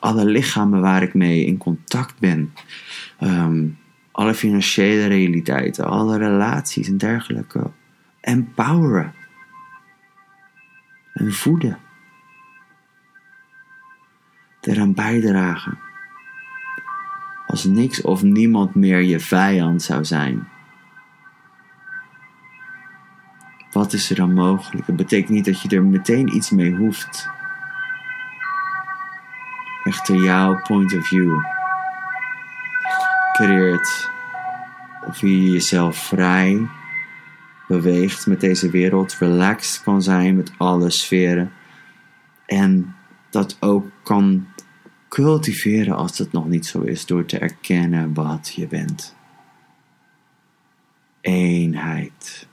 alle 0.00 0.24
lichamen 0.24 0.80
waar 0.80 1.02
ik 1.02 1.14
mee 1.14 1.44
in 1.44 1.58
contact 1.58 2.18
ben, 2.18 2.52
ehm, 3.18 3.66
alle 4.10 4.34
financiële 4.34 5.06
realiteiten, 5.06 5.84
alle 5.84 6.18
relaties 6.18 6.88
en 6.88 6.96
dergelijke, 6.96 7.70
empoweren 8.20 9.14
en 11.12 11.32
voeden? 11.32 11.78
Eraan 14.60 14.94
bijdragen. 14.94 15.78
Als 17.46 17.64
niks 17.64 18.00
of 18.02 18.22
niemand 18.22 18.74
meer 18.74 19.02
je 19.02 19.20
vijand 19.20 19.82
zou 19.82 20.04
zijn. 20.04 20.48
Wat 23.72 23.92
is 23.92 24.10
er 24.10 24.16
dan 24.16 24.34
mogelijk? 24.34 24.86
Dat 24.86 24.96
betekent 24.96 25.30
niet 25.30 25.44
dat 25.44 25.62
je 25.62 25.76
er 25.76 25.84
meteen 25.84 26.34
iets 26.34 26.50
mee 26.50 26.74
hoeft. 26.74 27.28
Echter 29.84 30.16
jouw 30.16 30.60
point 30.62 30.96
of 30.96 31.06
view 31.06 31.44
creëert 33.32 34.10
of 35.06 35.20
je 35.20 35.50
jezelf 35.50 35.96
vrij 35.96 36.68
beweegt 37.68 38.26
met 38.26 38.40
deze 38.40 38.70
wereld, 38.70 39.16
relaxed 39.18 39.82
kan 39.82 40.02
zijn 40.02 40.36
met 40.36 40.52
alle 40.56 40.90
sferen 40.90 41.52
en 42.46 42.94
dat 43.30 43.56
ook 43.60 43.86
kan 44.02 44.46
cultiveren 45.08 45.96
als 45.96 46.18
het 46.18 46.32
nog 46.32 46.48
niet 46.48 46.66
zo 46.66 46.80
is, 46.80 47.06
door 47.06 47.24
te 47.24 47.38
erkennen 47.38 48.14
wat 48.14 48.52
je 48.54 48.66
bent. 48.66 49.16
Eenheid. 51.20 52.48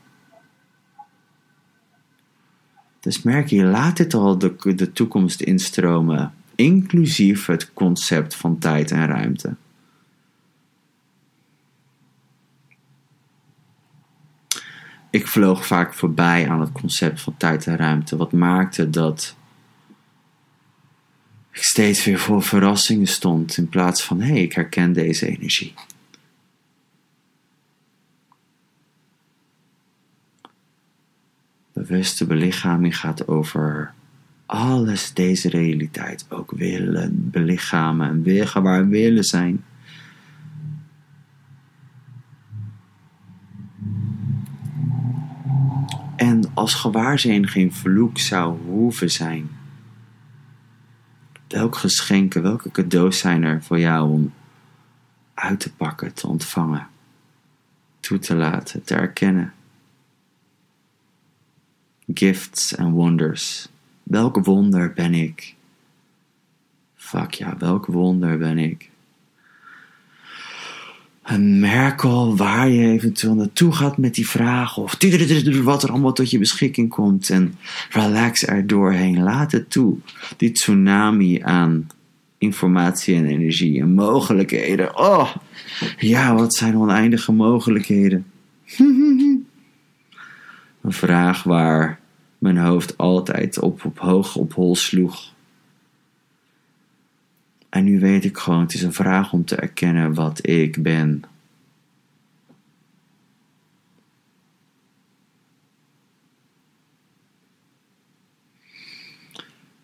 Dus 3.00 3.22
merk 3.22 3.48
je, 3.48 3.64
laat 3.64 3.98
dit 3.98 4.14
al 4.14 4.38
de, 4.38 4.76
de 4.76 4.92
toekomst 4.92 5.42
instromen, 5.42 6.34
inclusief 6.56 7.46
het 7.46 7.74
concept 7.74 8.36
van 8.36 8.58
tijd 8.58 8.92
en 8.92 9.06
ruimte. 9.06 9.56
Ik 15.10 15.28
vloog 15.28 15.66
vaak 15.66 15.94
voorbij 15.94 16.50
aan 16.50 16.60
het 16.60 16.72
concept 16.72 17.22
van 17.22 17.38
tijd 17.38 17.68
en 17.68 17.78
ruimte. 17.78 18.18
Wat 18.18 18.32
maakte 18.32 18.90
dat 18.90 19.37
ik 21.58 21.64
steeds 21.64 22.06
weer 22.06 22.20
voor 22.20 22.44
verrassingen 22.44 23.08
stond 23.08 23.58
in 23.58 23.70
plaats 23.70 24.04
van 24.04 24.22
hé, 24.22 24.28
hey, 24.28 24.42
ik 24.42 24.54
herken 24.54 24.94
deze 24.94 25.28
energie. 25.28 25.74
Bewuste 31.74 32.26
belichaming 32.26 32.98
gaat 32.98 33.28
over 33.28 33.94
alles, 34.46 35.14
deze 35.14 35.50
realiteit 35.50 36.26
ook 36.30 36.52
willen 36.52 37.30
belichamen 37.30 38.10
en 38.10 38.24
weer 38.24 38.52
waar 38.62 38.88
willen 38.88 39.24
zijn. 39.24 39.64
En 46.16 46.52
als 46.54 46.74
gewaarzijn 46.74 47.48
geen 47.48 47.74
vloek 47.74 48.18
zou 48.18 48.58
hoeven 48.66 49.12
zijn 49.12 49.57
Welke 51.48 51.78
geschenken, 51.78 52.42
welke 52.42 52.72
cadeaus 52.72 53.20
zijn 53.20 53.44
er 53.44 53.64
voor 53.64 53.80
jou 53.80 54.12
om 54.12 54.34
uit 55.34 55.60
te 55.60 55.74
pakken, 55.74 56.14
te 56.14 56.28
ontvangen, 56.28 56.88
toe 58.00 58.20
te 58.20 58.36
laten, 58.36 58.84
te 58.84 58.96
erkennen? 58.96 59.54
Gifts 62.14 62.78
and 62.78 62.94
wonders. 62.94 63.68
Welk 64.04 64.46
wonder 64.46 64.94
ben 64.94 65.14
ik? 65.14 65.56
Fuck 66.96 67.34
ja, 67.34 67.58
welk 67.58 67.86
wonder 67.86 68.38
ben 68.38 68.58
ik? 68.58 68.90
En 71.28 71.60
merk 71.60 72.04
al 72.04 72.38
waar 72.38 72.70
je 72.70 72.88
eventueel 72.88 73.36
naartoe 73.36 73.72
gaat 73.72 73.98
met 73.98 74.16
die 74.16 74.30
vragen. 74.30 74.84
Of 74.84 74.98
wat 75.64 75.84
er 75.84 75.90
allemaal 75.90 76.14
tot 76.14 76.30
je 76.30 76.40
beschikking 76.40 76.90
komt. 76.90 77.30
En 77.30 77.56
relax 77.90 78.48
er 78.48 78.68
doorheen. 78.68 79.24
Laat 79.24 79.52
het 79.52 79.70
toe. 79.70 79.98
Die 80.38 80.52
tsunami 80.52 81.42
aan 81.42 81.88
informatie 82.38 83.16
en 83.16 83.26
energie 83.26 83.82
en 83.82 83.94
mogelijkheden. 83.94 84.98
Oh, 84.98 85.36
ja, 85.98 86.36
wat 86.36 86.56
zijn 86.56 86.78
oneindige 86.78 87.32
mogelijkheden. 87.32 88.26
Een 90.82 90.94
vraag 90.94 91.44
waar 91.44 92.00
mijn 92.38 92.58
hoofd 92.58 92.98
altijd 92.98 93.60
op, 93.60 93.86
op 93.86 94.00
hoog 94.00 94.36
op 94.36 94.54
hol 94.54 94.76
sloeg. 94.76 95.34
En 97.70 97.84
nu 97.84 98.00
weet 98.00 98.26
ik 98.26 98.38
gewoon, 98.38 98.62
het 98.62 98.74
is 98.74 98.84
een 98.84 98.94
vraag 98.94 99.34
om 99.34 99.46
te 99.46 99.56
erkennen 99.56 100.14
wat 100.14 100.48
ik 100.48 100.84
ben. 100.84 101.24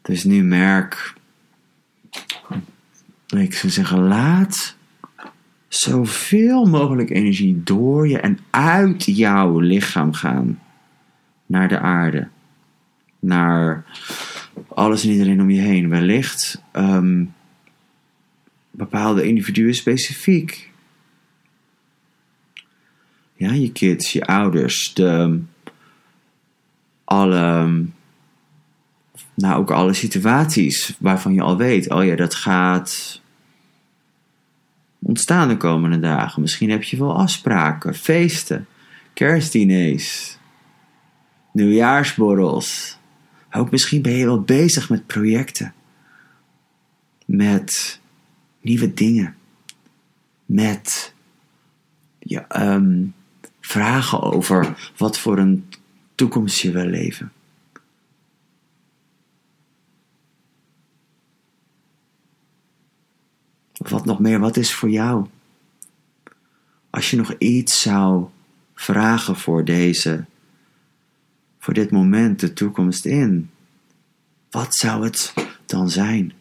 Dus 0.02 0.24
nu 0.24 0.43
merk, 0.43 1.13
ik 3.28 3.54
zou 3.54 3.74
zeggen, 3.74 4.00
laat 4.00 4.76
zoveel 5.67 6.65
mogelijk 6.65 7.10
energie 7.10 7.63
door 7.63 8.08
je 8.08 8.19
en 8.19 8.39
uit 8.50 9.06
jouw 9.06 9.60
lichaam 9.60 10.13
gaan 10.13 10.60
naar 11.46 11.67
de 11.67 11.80
aarde, 11.80 12.28
naar 13.19 13.86
alles 14.67 15.04
en 15.04 15.10
iedereen 15.10 15.41
om 15.41 15.50
je 15.50 15.62
heen. 15.62 15.89
Wellicht 15.89 16.62
um, 16.74 17.33
bepaalde 18.74 19.24
individuen 19.28 19.74
specifiek. 19.74 20.72
Ja, 23.36 23.52
je 23.52 23.72
kids, 23.72 24.12
je 24.14 24.26
ouders, 24.26 24.94
de, 24.94 25.40
alle, 27.04 27.84
nou 29.34 29.60
ook 29.60 29.72
alle 29.72 29.94
situaties 29.94 30.96
waarvan 31.00 31.34
je 31.34 31.42
al 31.42 31.58
weet, 31.58 31.90
oh 31.90 32.06
ja, 32.06 32.16
dat 32.16 32.36
gaat 32.36 33.22
ontstaan 35.00 35.48
de 35.48 35.58
komende 35.58 36.00
dagen. 36.00 36.42
Misschien 36.42 36.70
heb 36.70 36.84
je 36.84 36.98
wel 36.98 37.18
afspraken, 37.18 37.96
feesten, 37.96 38.68
kerstdiners, 39.14 40.38
nieuwjaarsborrels. 41.52 42.98
Ook 43.52 43.72
misschien 43.72 44.02
ben 44.02 44.14
je 44.14 44.26
wel 44.26 44.42
bezig 44.42 44.90
met 44.90 45.08
projecten. 45.08 45.74
Met 47.26 48.02
nieuwe 48.63 48.93
dingen. 48.93 49.36
Met 50.45 51.13
ja, 52.19 52.47
ehm, 52.47 53.06
vragen 53.60 54.21
over 54.21 54.91
wat 54.97 55.19
voor 55.19 55.38
een 55.38 55.69
toekomst 56.15 56.60
je 56.60 56.71
wil 56.71 56.86
leven. 56.86 57.32
Of 63.78 63.89
wat 63.89 64.06
nog 64.06 64.19
meer, 64.19 64.39
wat 64.39 64.58
is 64.58 64.73
voor 64.73 64.89
jou? 64.89 65.28
Als 66.89 67.12
je 67.12 67.17
nog 67.17 67.34
iets 67.38 67.82
zou 67.82 68.26
vragen 68.76 69.36
voor 69.36 69.65
deze, 69.65 70.26
voor 71.60 71.73
dit 71.73 71.91
moment, 71.91 72.39
de 72.39 72.54
toekomst 72.54 73.06
in, 73.06 73.49
wat 74.49 74.76
zou 74.76 75.04
het 75.04 75.34
dan 75.65 75.89
zijn? 75.89 76.34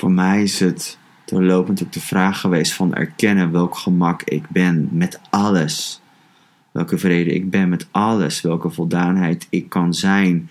Voor 0.00 0.12
mij 0.12 0.42
is 0.42 0.60
het 0.60 0.98
doorlopend 1.24 1.82
ook 1.82 1.92
de 1.92 2.00
vraag 2.00 2.40
geweest 2.40 2.72
van 2.72 2.94
erkennen 2.94 3.52
welk 3.52 3.76
gemak 3.76 4.22
ik 4.22 4.48
ben 4.48 4.88
met 4.92 5.20
alles. 5.30 6.00
Welke 6.70 6.98
vrede 6.98 7.34
ik 7.34 7.50
ben 7.50 7.68
met 7.68 7.88
alles. 7.90 8.40
Welke 8.40 8.70
voldaanheid 8.70 9.46
ik 9.50 9.68
kan 9.68 9.94
zijn. 9.94 10.50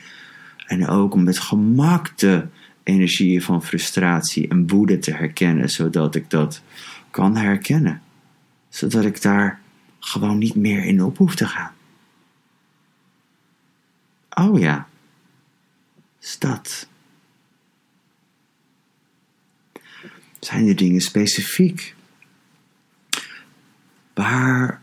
En 0.66 0.88
ook 0.88 1.14
om 1.14 1.24
met 1.24 1.40
gemak 1.40 2.18
de 2.18 2.48
energieën 2.84 3.42
van 3.42 3.64
frustratie 3.64 4.48
en 4.48 4.68
woede 4.68 5.00
te 5.00 5.14
herkennen, 5.14 5.70
zodat 5.70 6.16
ik 6.16 6.30
dat 6.30 6.62
kan 7.12 7.36
herkennen. 7.36 8.02
Zodat 8.70 9.06
ik 9.06 9.22
daar 9.22 9.60
gewoon 10.00 10.38
niet 10.38 10.56
meer 10.56 10.84
in 10.84 11.04
op 11.04 11.18
hoef 11.18 11.36
te 11.36 11.48
gaan. 11.48 11.74
Oh 14.30 14.60
ja, 14.60 14.88
stad. 16.20 16.88
Zijn 20.40 20.68
er 20.68 20.76
dingen 20.76 21.02
specifiek? 21.02 21.96
Waar 24.14 24.82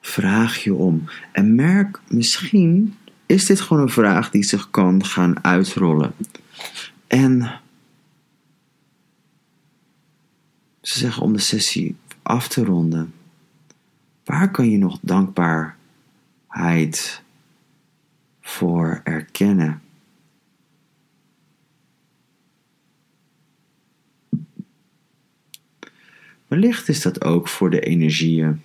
vraag 0.00 0.56
je 0.56 0.74
om? 0.74 1.08
En 1.32 1.54
merk, 1.54 2.00
misschien 2.08 2.96
is 3.26 3.46
dit 3.46 3.60
gewoon 3.60 3.82
een 3.82 3.88
vraag 3.88 4.30
die 4.30 4.42
zich 4.42 4.70
kan 4.70 5.04
gaan 5.04 5.44
uitrollen. 5.44 6.12
En 7.06 7.60
ze 10.82 10.98
zeggen 10.98 11.22
om 11.22 11.32
de 11.32 11.38
sessie 11.38 11.96
af 12.22 12.48
te 12.48 12.64
ronden. 12.64 13.14
Waar 14.24 14.50
kan 14.50 14.70
je 14.70 14.78
nog 14.78 14.98
dankbaarheid 15.02 17.22
voor 18.40 19.00
erkennen? 19.04 19.80
Wellicht 26.56 26.88
is 26.88 27.02
dat 27.02 27.24
ook 27.24 27.48
voor 27.48 27.70
de 27.70 27.80
energieën 27.80 28.60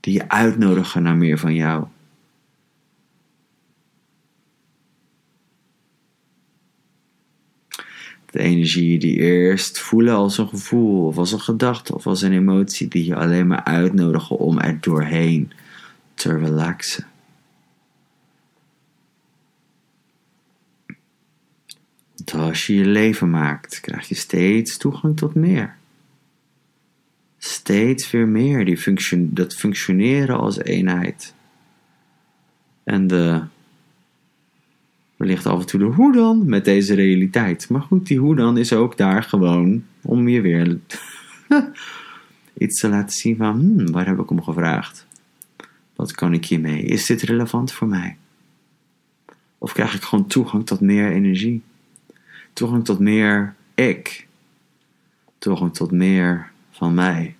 die 0.00 0.12
je 0.12 0.28
uitnodigen 0.28 1.02
naar 1.02 1.16
meer 1.16 1.38
van 1.38 1.54
jou. 1.54 1.86
De 8.30 8.38
energieën 8.38 8.98
die 8.98 9.16
eerst 9.16 9.78
voelen 9.78 10.14
als 10.14 10.38
een 10.38 10.48
gevoel, 10.48 11.06
of 11.06 11.18
als 11.18 11.32
een 11.32 11.40
gedachte, 11.40 11.94
of 11.94 12.06
als 12.06 12.22
een 12.22 12.32
emotie, 12.32 12.88
die 12.88 13.04
je 13.04 13.16
alleen 13.16 13.46
maar 13.46 13.64
uitnodigen 13.64 14.36
om 14.36 14.58
er 14.58 14.80
doorheen 14.80 15.52
te 16.14 16.38
relaxen. 16.38 17.06
Als 22.32 22.66
je 22.66 22.74
je 22.74 22.84
leven 22.84 23.30
maakt, 23.30 23.80
krijg 23.80 24.08
je 24.08 24.14
steeds 24.14 24.76
toegang 24.76 25.16
tot 25.16 25.34
meer. 25.34 25.76
Steeds 27.38 28.10
weer 28.10 28.28
meer, 28.28 28.64
die 28.64 29.30
dat 29.32 29.54
functioneren 29.54 30.38
als 30.38 30.58
eenheid. 30.58 31.34
En 32.84 33.06
de, 33.06 33.42
wellicht 35.16 35.46
af 35.46 35.60
en 35.60 35.66
toe 35.66 35.78
de 35.78 35.84
hoe 35.84 36.12
dan 36.12 36.48
met 36.48 36.64
deze 36.64 36.94
realiteit. 36.94 37.68
Maar 37.68 37.80
goed, 37.80 38.06
die 38.06 38.18
hoe 38.18 38.36
dan 38.36 38.58
is 38.58 38.72
ook 38.72 38.96
daar 38.96 39.22
gewoon 39.22 39.84
om 40.02 40.28
je 40.28 40.40
weer 40.40 40.78
iets 42.58 42.80
te 42.80 42.88
laten 42.88 43.16
zien 43.16 43.36
van, 43.36 43.60
hmm, 43.60 43.90
waar 43.90 44.06
heb 44.06 44.18
ik 44.18 44.30
om 44.30 44.42
gevraagd? 44.42 45.06
Wat 45.96 46.12
kan 46.12 46.32
ik 46.32 46.44
hiermee? 46.44 46.82
Is 46.82 47.06
dit 47.06 47.22
relevant 47.22 47.72
voor 47.72 47.88
mij? 47.88 48.16
Of 49.58 49.72
krijg 49.72 49.94
ik 49.94 50.02
gewoon 50.02 50.26
toegang 50.26 50.66
tot 50.66 50.80
meer 50.80 51.12
energie? 51.12 51.62
Toegang 52.54 52.84
tot 52.84 52.98
meer 52.98 53.54
ik. 53.74 54.26
Toegang 55.38 55.74
tot 55.74 55.90
meer 55.90 56.50
van 56.70 56.94
mij. 56.94 57.36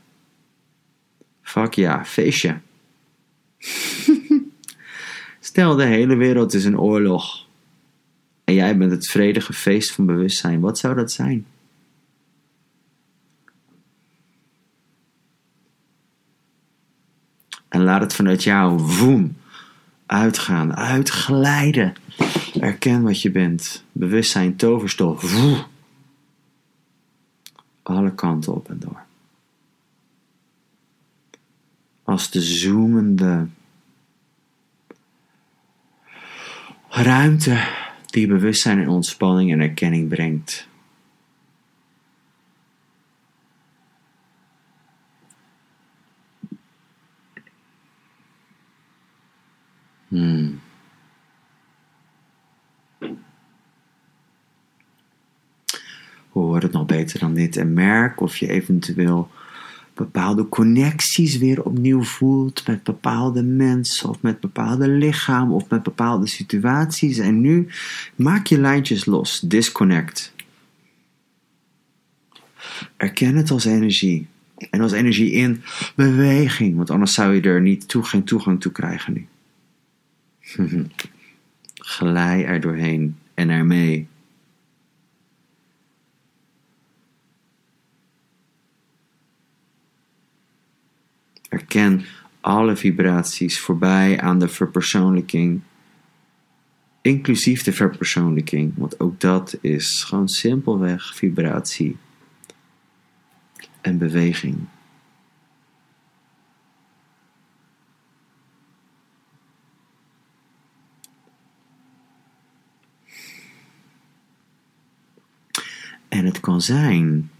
Fuck 1.42 1.74
ja, 1.74 2.05
feestje. 2.05 2.61
Stel, 5.40 5.77
de 5.77 5.85
hele 5.85 6.16
wereld 6.16 6.55
is 6.55 6.64
een 6.64 6.79
oorlog. 6.79 7.46
En 8.45 8.55
jij 8.55 8.76
bent 8.76 8.91
het 8.91 9.07
vredige 9.07 9.53
feest 9.53 9.93
van 9.93 10.07
bewustzijn. 10.07 10.61
Wat 10.61 10.78
zou 10.78 10.95
dat 10.95 11.12
zijn? 11.12 11.47
En 17.68 17.82
laat 17.82 18.01
het 18.01 18.14
vanuit 18.14 18.43
jou, 18.43 18.78
woem, 18.78 19.36
uitgaan, 20.07 20.76
uitglijden. 20.76 21.95
Erken 22.64 23.02
wat 23.02 23.22
je 23.22 23.30
bent. 23.30 23.84
Bewustzijn, 23.92 24.56
toverstof. 24.56 25.36
Alle 27.82 28.14
kanten 28.14 28.54
op 28.54 28.68
en 28.68 28.78
door. 28.78 29.02
Als 32.02 32.30
de 32.30 32.40
zoemende 32.40 33.46
ruimte 36.88 37.68
die 38.06 38.26
bewustzijn 38.26 38.78
en 38.80 38.88
ontspanning 38.88 39.52
en 39.52 39.60
erkenning 39.60 40.08
brengt. 40.08 40.68
Hmm. 50.08 50.63
Hoe 56.35 56.59
het 56.59 56.72
nog 56.72 56.87
beter 56.87 57.18
dan 57.18 57.35
dit? 57.35 57.57
En 57.57 57.72
merk 57.72 58.20
of 58.20 58.37
je 58.37 58.49
eventueel 58.49 59.30
bepaalde 59.95 60.49
connecties 60.49 61.39
weer 61.39 61.62
opnieuw 61.62 62.03
voelt 62.03 62.66
met 62.66 62.82
bepaalde 62.82 63.43
mensen 63.43 64.09
of 64.09 64.22
met 64.22 64.41
bepaalde 64.41 64.89
lichamen 64.89 65.55
of 65.55 65.68
met 65.68 65.82
bepaalde 65.82 66.26
situaties. 66.26 67.18
En 67.18 67.41
nu 67.41 67.68
maak 68.14 68.47
je 68.47 68.59
lijntjes 68.59 69.05
los. 69.05 69.41
Disconnect. 69.41 70.35
Erken 72.97 73.37
het 73.37 73.51
als 73.51 73.64
energie. 73.64 74.26
En 74.70 74.80
als 74.80 74.93
energie 74.93 75.30
in 75.30 75.62
beweging, 75.95 76.76
want 76.76 76.91
anders 76.91 77.14
zou 77.14 77.35
je 77.35 77.41
er 77.41 77.61
niet 77.61 77.89
toe, 77.89 78.03
geen 78.03 78.24
toegang 78.24 78.61
toe 78.61 78.72
krijgen 78.72 79.12
nu. 79.12 79.26
Glij 81.74 82.45
er 82.45 82.61
doorheen 82.61 83.16
en 83.35 83.51
ermee. 83.51 84.09
Erken 91.55 92.05
alle 92.40 92.76
vibraties 92.76 93.61
voorbij 93.61 94.20
aan 94.20 94.38
de 94.38 94.48
verpersoonlijking, 94.48 95.61
inclusief 97.00 97.62
de 97.62 97.72
verpersoonlijking, 97.72 98.72
want 98.76 99.00
ook 99.00 99.20
dat 99.20 99.59
is 99.61 100.05
gewoon 100.07 100.28
simpelweg 100.28 101.16
vibratie 101.16 101.96
en 103.80 103.98
beweging. 103.98 104.59
En 116.09 116.24
het 116.24 116.40
kan 116.40 116.61
zijn 116.61 117.30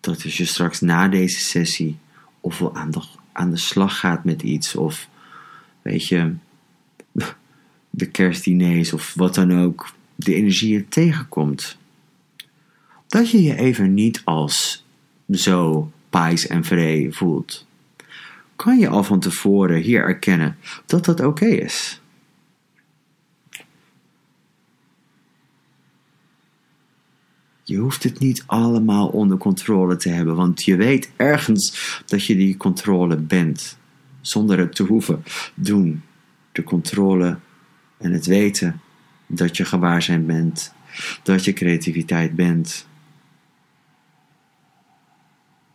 dat 0.00 0.24
als 0.24 0.36
je 0.36 0.44
straks 0.44 0.80
na 0.80 1.08
deze 1.08 1.38
sessie 1.38 2.02
ofwel 2.44 2.74
aan 2.74 2.90
de, 2.90 3.02
aan 3.32 3.50
de 3.50 3.56
slag 3.56 3.98
gaat 3.98 4.24
met 4.24 4.42
iets, 4.42 4.76
of 4.76 5.08
weet 5.82 6.06
je, 6.06 6.34
de 7.90 8.06
kerstdiners 8.06 8.92
of 8.92 9.14
wat 9.14 9.34
dan 9.34 9.60
ook, 9.60 9.92
de 10.14 10.34
energie 10.34 10.88
tegenkomt. 10.88 11.78
Dat 13.06 13.30
je 13.30 13.42
je 13.42 13.56
even 13.56 13.94
niet 13.94 14.22
als 14.24 14.84
zo 15.30 15.90
pais 16.10 16.46
en 16.46 16.64
vrij 16.64 17.08
voelt. 17.10 17.66
Kan 18.56 18.78
je 18.78 18.88
al 18.88 19.04
van 19.04 19.20
tevoren 19.20 19.80
hier 19.80 20.02
erkennen 20.02 20.56
dat 20.86 21.04
dat 21.04 21.20
oké 21.20 21.46
is? 21.46 22.00
Je 27.66 27.76
hoeft 27.76 28.02
het 28.02 28.18
niet 28.18 28.42
allemaal 28.46 29.08
onder 29.08 29.38
controle 29.38 29.96
te 29.96 30.08
hebben, 30.08 30.36
want 30.36 30.64
je 30.64 30.76
weet 30.76 31.10
ergens 31.16 32.02
dat 32.06 32.24
je 32.24 32.36
die 32.36 32.56
controle 32.56 33.16
bent, 33.16 33.78
zonder 34.20 34.58
het 34.58 34.74
te 34.74 34.82
hoeven 34.82 35.22
doen. 35.54 36.02
De 36.52 36.62
controle 36.62 37.38
en 37.98 38.12
het 38.12 38.26
weten 38.26 38.80
dat 39.26 39.56
je 39.56 39.64
gewaarzijn 39.64 40.26
bent, 40.26 40.72
dat 41.22 41.44
je 41.44 41.52
creativiteit 41.52 42.34
bent, 42.34 42.86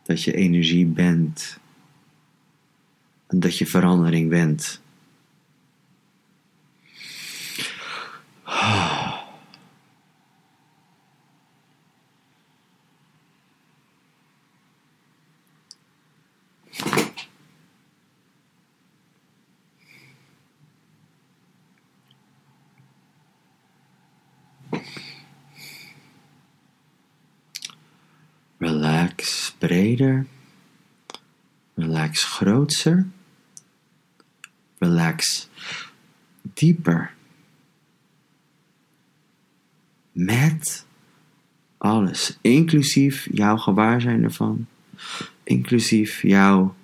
dat 0.03 0.23
je 0.23 0.33
energie 0.33 0.85
bent 0.85 1.59
en 3.27 3.39
dat 3.39 3.57
je 3.57 3.65
verandering 3.65 4.29
bent. 4.29 4.81
Relax 28.59 29.55
Relax 31.73 32.23
grootser. 32.23 33.07
Relax 34.77 35.49
dieper. 36.41 37.13
Met 40.11 40.85
alles, 41.77 42.37
inclusief 42.41 43.27
jouw 43.31 43.57
gewaarzijn 43.57 44.23
ervan, 44.23 44.67
inclusief 45.43 46.21
jouw 46.21 46.75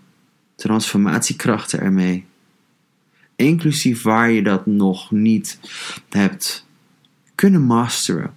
transformatiekrachten 0.55 1.79
ermee, 1.79 2.25
inclusief 3.35 4.01
waar 4.01 4.31
je 4.31 4.43
dat 4.43 4.65
nog 4.65 5.11
niet 5.11 5.59
hebt 6.09 6.67
kunnen 7.35 7.61
masteren 7.61 8.33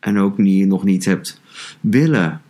en 0.00 0.18
ook 0.18 0.38
niet, 0.38 0.66
nog 0.66 0.84
niet 0.84 1.04
hebt 1.04 1.40
willen 1.80 2.42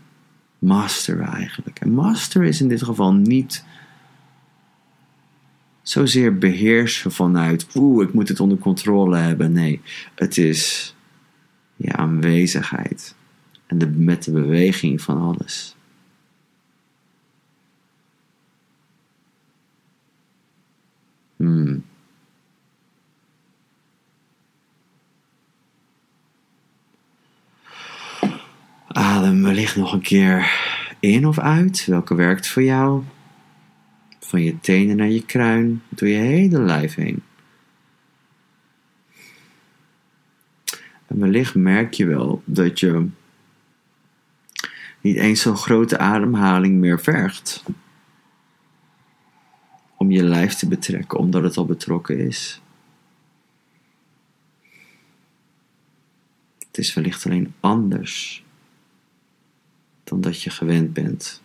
masteren 0.65 1.27
eigenlijk. 1.27 1.81
En 1.81 1.91
master 1.91 2.45
is 2.45 2.61
in 2.61 2.69
dit 2.69 2.83
geval 2.83 3.13
niet 3.13 3.65
zozeer 5.83 6.39
beheersen 6.39 7.13
vanuit, 7.13 7.67
oeh, 7.75 8.07
ik 8.07 8.13
moet 8.13 8.29
het 8.29 8.41
onder 8.41 8.59
controle 8.59 9.17
hebben. 9.17 9.53
Nee, 9.53 9.81
het 10.15 10.37
is 10.37 10.95
je 11.77 11.93
aanwezigheid 11.93 13.15
en 13.67 13.79
de, 13.79 13.87
met 13.87 14.25
de 14.25 14.33
beweging 14.33 15.01
van 15.01 15.21
alles. 15.21 15.77
Hmm. 21.37 21.85
Adem 28.95 29.43
wellicht 29.43 29.77
nog 29.77 29.93
een 29.93 30.01
keer 30.01 30.51
in 31.01 31.27
of 31.27 31.39
uit. 31.39 31.87
Welke 31.87 32.15
werkt 32.15 32.49
voor 32.49 32.63
jou? 32.63 33.03
Van 34.21 34.43
je 34.43 34.61
tenen 34.61 34.97
naar 34.97 35.09
je 35.09 35.25
kruin, 35.25 35.83
door 35.89 36.09
je 36.09 36.17
hele 36.17 36.59
lijf 36.59 36.95
heen. 36.95 37.23
En 41.07 41.19
wellicht 41.19 41.55
merk 41.55 41.95
je 41.95 42.07
wel 42.07 42.43
dat 42.45 42.81
je 42.81 43.09
niet 45.01 45.17
eens 45.17 45.41
zo'n 45.41 45.57
grote 45.57 45.99
ademhaling 45.99 46.79
meer 46.79 47.01
vergt. 47.01 47.65
Om 49.97 50.11
je 50.11 50.23
lijf 50.23 50.55
te 50.55 50.69
betrekken, 50.69 51.19
omdat 51.19 51.43
het 51.43 51.57
al 51.57 51.67
betrokken 51.67 52.19
is. 52.19 52.61
Het 56.67 56.79
is 56.79 56.95
wellicht 56.95 57.27
alleen 57.27 57.55
anders 57.61 58.45
dan 60.15 60.33
dat 60.33 60.43
je 60.43 60.51
gewend 60.51 60.93
bent 60.93 61.43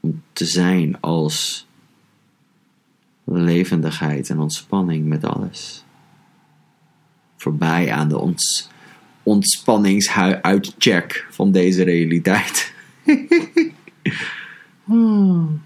om 0.00 0.22
te 0.32 0.44
zijn 0.44 1.00
als 1.00 1.66
levendigheid 3.24 4.30
en 4.30 4.38
ontspanning 4.38 5.06
met 5.06 5.24
alles. 5.24 5.84
Voorbij 7.36 7.92
aan 7.92 8.08
de 8.08 8.18
ons, 8.18 8.70
ontspanningsuitcheck 9.22 11.26
van 11.30 11.52
deze 11.52 11.82
realiteit. 11.82 12.74
hmm. 14.84 15.62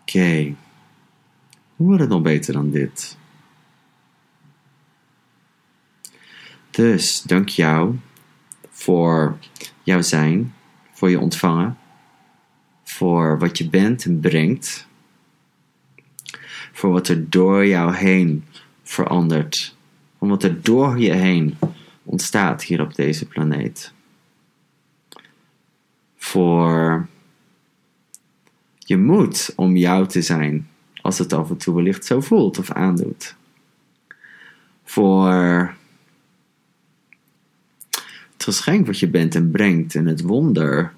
Oké. 0.00 0.54
Hoe 1.76 1.86
wordt 1.86 2.00
het 2.00 2.10
nog 2.10 2.22
beter 2.22 2.52
dan 2.52 2.70
dit? 2.70 3.16
Dus 6.78 7.22
dank 7.22 7.48
jou 7.48 7.98
voor 8.70 9.38
jouw 9.82 10.00
zijn, 10.00 10.54
voor 10.92 11.10
je 11.10 11.20
ontvangen, 11.20 11.78
voor 12.82 13.38
wat 13.38 13.58
je 13.58 13.68
bent 13.68 14.04
en 14.04 14.20
brengt, 14.20 14.86
voor 16.72 16.90
wat 16.90 17.08
er 17.08 17.30
door 17.30 17.66
jou 17.66 17.94
heen 17.94 18.44
verandert, 18.82 19.76
om 20.18 20.28
wat 20.28 20.42
er 20.42 20.62
door 20.62 20.98
je 20.98 21.12
heen 21.12 21.56
ontstaat 22.04 22.62
hier 22.62 22.80
op 22.80 22.94
deze 22.94 23.26
planeet. 23.26 23.92
Voor 26.16 27.08
je 28.78 28.96
moed 28.96 29.52
om 29.56 29.76
jou 29.76 30.06
te 30.06 30.22
zijn 30.22 30.68
als 31.02 31.18
het 31.18 31.32
af 31.32 31.50
en 31.50 31.56
toe 31.56 31.74
wellicht 31.74 32.04
zo 32.04 32.20
voelt 32.20 32.58
of 32.58 32.70
aandoet. 32.70 33.36
Voor 34.84 35.76
geschenk 38.56 38.86
wat 38.86 38.98
je 38.98 39.08
bent 39.08 39.34
en 39.34 39.50
brengt 39.50 39.94
en 39.94 40.06
het 40.06 40.20
wonder 40.20 40.92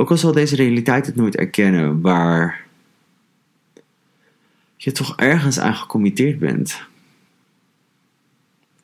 Ook 0.00 0.10
al 0.10 0.16
zal 0.16 0.32
deze 0.32 0.56
realiteit 0.56 1.06
het 1.06 1.16
nooit 1.16 1.36
erkennen, 1.36 2.00
waar 2.00 2.64
je 4.76 4.92
toch 4.92 5.16
ergens 5.16 5.58
aan 5.58 5.74
gecommitteerd 5.74 6.38
bent. 6.38 6.82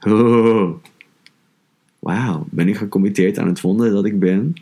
Oh. 0.00 0.74
Wauw, 1.98 2.46
ben 2.50 2.68
ik 2.68 2.76
gecommitteerd 2.76 3.38
aan 3.38 3.46
het 3.46 3.60
wonder 3.60 3.90
dat 3.90 4.04
ik 4.04 4.18
ben? 4.18 4.54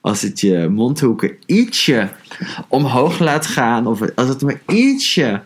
Als 0.00 0.22
het 0.22 0.40
je 0.40 0.68
mondhoeken 0.68 1.36
ietsje 1.46 2.10
omhoog 2.68 3.18
laat 3.18 3.46
gaan, 3.46 3.86
of 3.86 4.14
als 4.14 4.28
het 4.28 4.42
maar 4.42 4.60
ietsje 4.66 5.42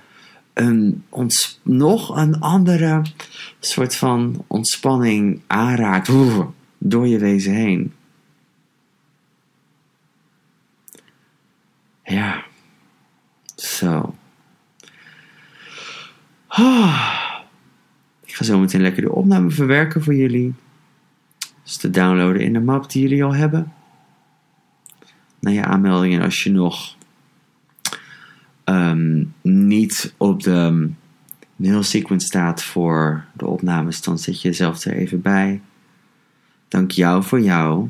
ons, 1.09 1.61
nog 1.63 2.17
een 2.17 2.41
andere 2.41 3.03
soort 3.61 3.97
van 3.97 4.45
ontspanning 4.47 5.41
aanraakt 5.47 6.11
door 6.79 7.07
je 7.07 7.19
wezen 7.19 7.55
heen. 7.55 7.93
Ja, 12.05 12.45
zo. 13.55 14.15
Ik 18.25 18.35
ga 18.35 18.45
zo 18.45 18.59
meteen 18.59 18.81
lekker 18.81 19.03
de 19.03 19.13
opname 19.13 19.51
verwerken 19.51 20.03
voor 20.03 20.15
jullie. 20.15 20.55
Dus 21.63 21.77
te 21.77 21.91
downloaden 21.91 22.43
in 22.43 22.53
de 22.53 22.61
map 22.61 22.91
die 22.91 23.03
jullie 23.03 23.25
al 23.25 23.35
hebben. 23.35 23.73
Naar 25.39 25.53
je 25.53 25.65
aanmeldingen 25.65 26.23
als 26.23 26.43
je 26.43 26.51
nog 26.51 26.97
Ehm, 28.69 29.25
niet 29.43 30.15
op 30.17 30.43
de 30.43 30.91
mail 31.57 31.83
sequence 31.83 32.27
staat 32.27 32.63
voor 32.63 33.25
de 33.33 33.47
opnames, 33.47 34.03
dan 34.03 34.19
zet 34.19 34.43
je 34.43 34.49
jezelf 34.49 34.85
er 34.85 34.93
even 34.93 35.21
bij. 35.21 35.61
Dank 36.69 36.91
jou 36.91 37.23
voor 37.23 37.41
jou. 37.41 37.89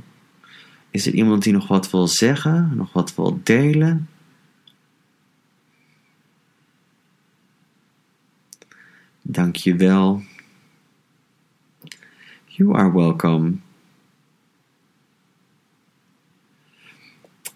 Is 0.90 1.06
er 1.06 1.12
iemand 1.14 1.42
die 1.42 1.52
nog 1.52 1.68
wat 1.68 1.90
wil 1.90 2.08
zeggen, 2.08 2.72
nog 2.76 2.92
wat 2.92 3.14
wil 3.14 3.40
delen? 3.42 4.08
Dank 9.22 9.56
je 9.56 9.76
wel. 9.76 10.22
You 12.44 12.76
are 12.76 12.92
welcome. 12.92 13.52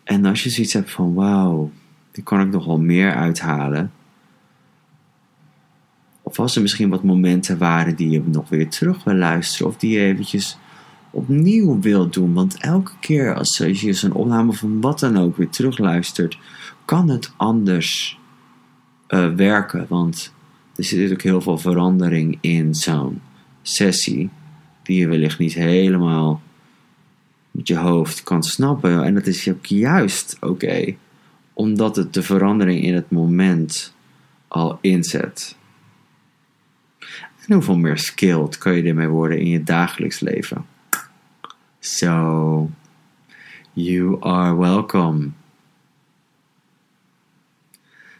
En 0.05 0.25
als 0.25 0.43
je 0.43 0.51
zoiets 0.51 0.73
hebt 0.73 0.91
van 0.91 1.15
wauw, 1.15 1.73
die 2.13 2.23
kan 2.23 2.41
ik 2.41 2.51
nogal 2.51 2.79
meer 2.79 3.15
uithalen. 3.15 3.93
Of 6.23 6.39
als 6.39 6.57
er 6.57 6.63
misschien 6.63 6.89
wat 6.89 7.03
momenten 7.03 7.59
waren 7.59 7.97
die 7.97 8.11
je 8.11 8.23
nog 8.25 8.49
weer 8.49 8.69
terug 8.69 9.05
wil 9.05 9.15
luisteren. 9.15 9.67
Of 9.67 9.77
die 9.77 9.91
je 9.91 10.01
eventjes 10.01 10.59
opnieuw 11.11 11.81
wilt 11.81 12.13
doen. 12.13 12.33
Want 12.35 12.61
elke 12.61 12.93
keer 13.01 13.35
als 13.35 13.57
je 13.57 13.93
zo'n 13.93 14.13
opname 14.13 14.53
van 14.53 14.81
wat 14.81 14.99
dan 14.99 15.19
ook 15.19 15.37
weer 15.37 15.49
terugluistert. 15.49 16.39
Kan 16.85 17.09
het 17.09 17.33
anders 17.37 18.19
uh, 19.09 19.35
werken. 19.35 19.87
Want 19.89 20.33
er 20.77 20.85
zit 20.85 21.13
ook 21.13 21.23
heel 21.23 21.41
veel 21.41 21.59
verandering 21.59 22.39
in 22.41 22.75
zo'n 22.75 23.21
sessie. 23.63 24.31
Die 24.83 24.99
je 24.99 25.09
wellicht 25.09 25.39
niet 25.39 25.55
helemaal 25.55 26.43
met 27.51 27.69
je 27.69 27.77
hoofd 27.77 28.23
kan 28.23 28.43
snappen. 28.43 29.05
En 29.05 29.15
dat 29.15 29.27
is 29.27 29.49
ook 29.49 29.67
juist 29.67 30.37
oké 30.41 30.95
omdat 31.63 31.97
het 31.97 32.15
de 32.15 32.23
verandering 32.23 32.83
in 32.83 32.95
het 32.95 33.11
moment 33.11 33.95
al 34.49 34.79
inzet. 34.81 35.57
En 37.47 37.55
hoeveel 37.55 37.77
meer 37.77 37.99
skilled 37.99 38.59
kan 38.59 38.73
je 38.73 38.83
ermee 38.83 39.09
worden 39.09 39.39
in 39.39 39.49
je 39.49 39.63
dagelijks 39.63 40.21
leven? 40.21 40.67
So, 41.79 42.71
you 43.73 44.17
are 44.21 44.57
welcome. 44.57 45.31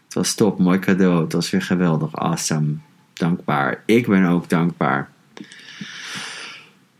Het 0.03 0.13
was 0.13 0.35
top, 0.35 0.59
mooi 0.59 0.79
cadeau. 0.79 1.23
Het 1.23 1.33
was 1.33 1.49
weer 1.49 1.61
geweldig, 1.61 2.15
awesome. 2.15 2.75
Dankbaar. 3.13 3.83
Ik 3.85 4.07
ben 4.07 4.25
ook 4.25 4.49
dankbaar. 4.49 5.09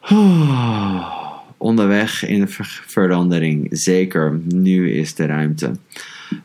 onderweg 1.64 2.26
in 2.26 2.40
de 2.40 2.48
verandering. 2.88 3.68
Zeker, 3.70 4.40
nu 4.46 4.92
is 4.92 5.16
de 5.16 5.26
ruimte 5.26 5.72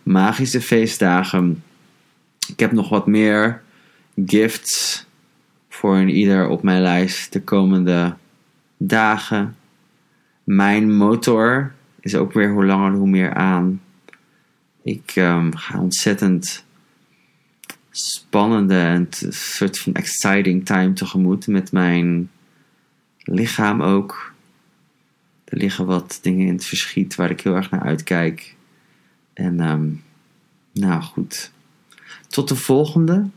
magische 0.03 0.61
feestdagen. 0.61 1.63
Ik 2.49 2.61
heb 2.61 2.73
nog 2.73 2.89
wat 2.89 3.07
meer 3.07 3.63
gifts 4.27 5.07
voor 5.69 5.97
een 5.97 6.09
ieder 6.09 6.49
op 6.49 6.63
mijn 6.63 6.83
lijst 6.83 7.33
de 7.33 7.43
komende 7.43 8.15
dagen. 8.77 9.57
Mijn 10.45 10.97
motor 10.97 11.73
is 12.01 12.15
ook 12.15 12.33
weer 12.33 12.53
hoe 12.53 12.65
langer 12.65 12.93
hoe 12.93 13.09
meer 13.09 13.35
aan. 13.35 13.81
Ik 14.83 15.13
um, 15.17 15.57
ga 15.57 15.81
ontzettend 15.81 16.65
spannende 17.91 18.81
en 18.81 19.09
soort 19.31 19.79
van 19.79 19.95
exciting 19.95 20.67
time 20.67 20.93
tegemoet 20.93 21.47
met 21.47 21.73
mijn 21.73 22.31
lichaam 23.23 23.83
ook. 23.83 24.37
Er 25.49 25.59
liggen 25.59 25.87
wat 25.87 26.19
dingen 26.23 26.47
in 26.47 26.53
het 26.53 26.65
verschiet 26.65 27.15
waar 27.15 27.31
ik 27.31 27.41
heel 27.41 27.55
erg 27.55 27.71
naar 27.71 27.83
uitkijk. 27.83 28.57
En 29.33 29.61
um, 29.61 30.03
nou 30.73 31.03
goed. 31.03 31.53
Tot 32.29 32.49
de 32.49 32.57
volgende. 32.57 33.29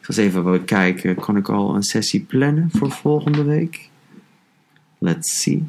Ik 0.00 0.08
eens 0.08 0.16
even 0.16 0.64
kijken. 0.64 1.14
Kan 1.14 1.36
ik 1.36 1.48
al 1.48 1.74
een 1.74 1.82
sessie 1.82 2.20
plannen 2.20 2.70
voor 2.70 2.90
volgende 2.90 3.44
week? 3.44 3.88
Let's 4.98 5.42
see. 5.42 5.64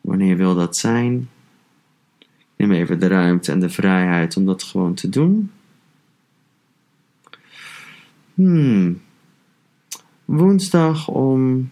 Wanneer 0.00 0.36
wil 0.36 0.54
dat 0.54 0.76
zijn? 0.76 1.28
Ik 2.18 2.28
neem 2.56 2.72
even 2.72 3.00
de 3.00 3.06
ruimte 3.06 3.52
en 3.52 3.60
de 3.60 3.70
vrijheid 3.70 4.36
om 4.36 4.46
dat 4.46 4.62
gewoon 4.62 4.94
te 4.94 5.08
doen. 5.08 5.50
Hmm. 8.34 9.00
Woensdag 10.24 11.08
om 11.08 11.70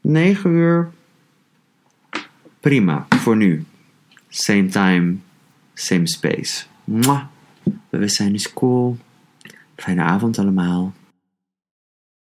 9 0.00 0.50
uur. 0.50 0.92
Prima, 2.64 3.06
voor 3.08 3.36
nu. 3.36 3.64
Same 4.28 4.66
time, 4.66 5.16
Same 5.74 6.08
space. 6.08 6.64
Mwah. 6.84 7.22
Bewustzijn 7.90 8.34
is 8.34 8.52
cool. 8.52 8.96
Fijne 9.76 10.02
avond 10.02 10.38
allemaal. 10.38 10.92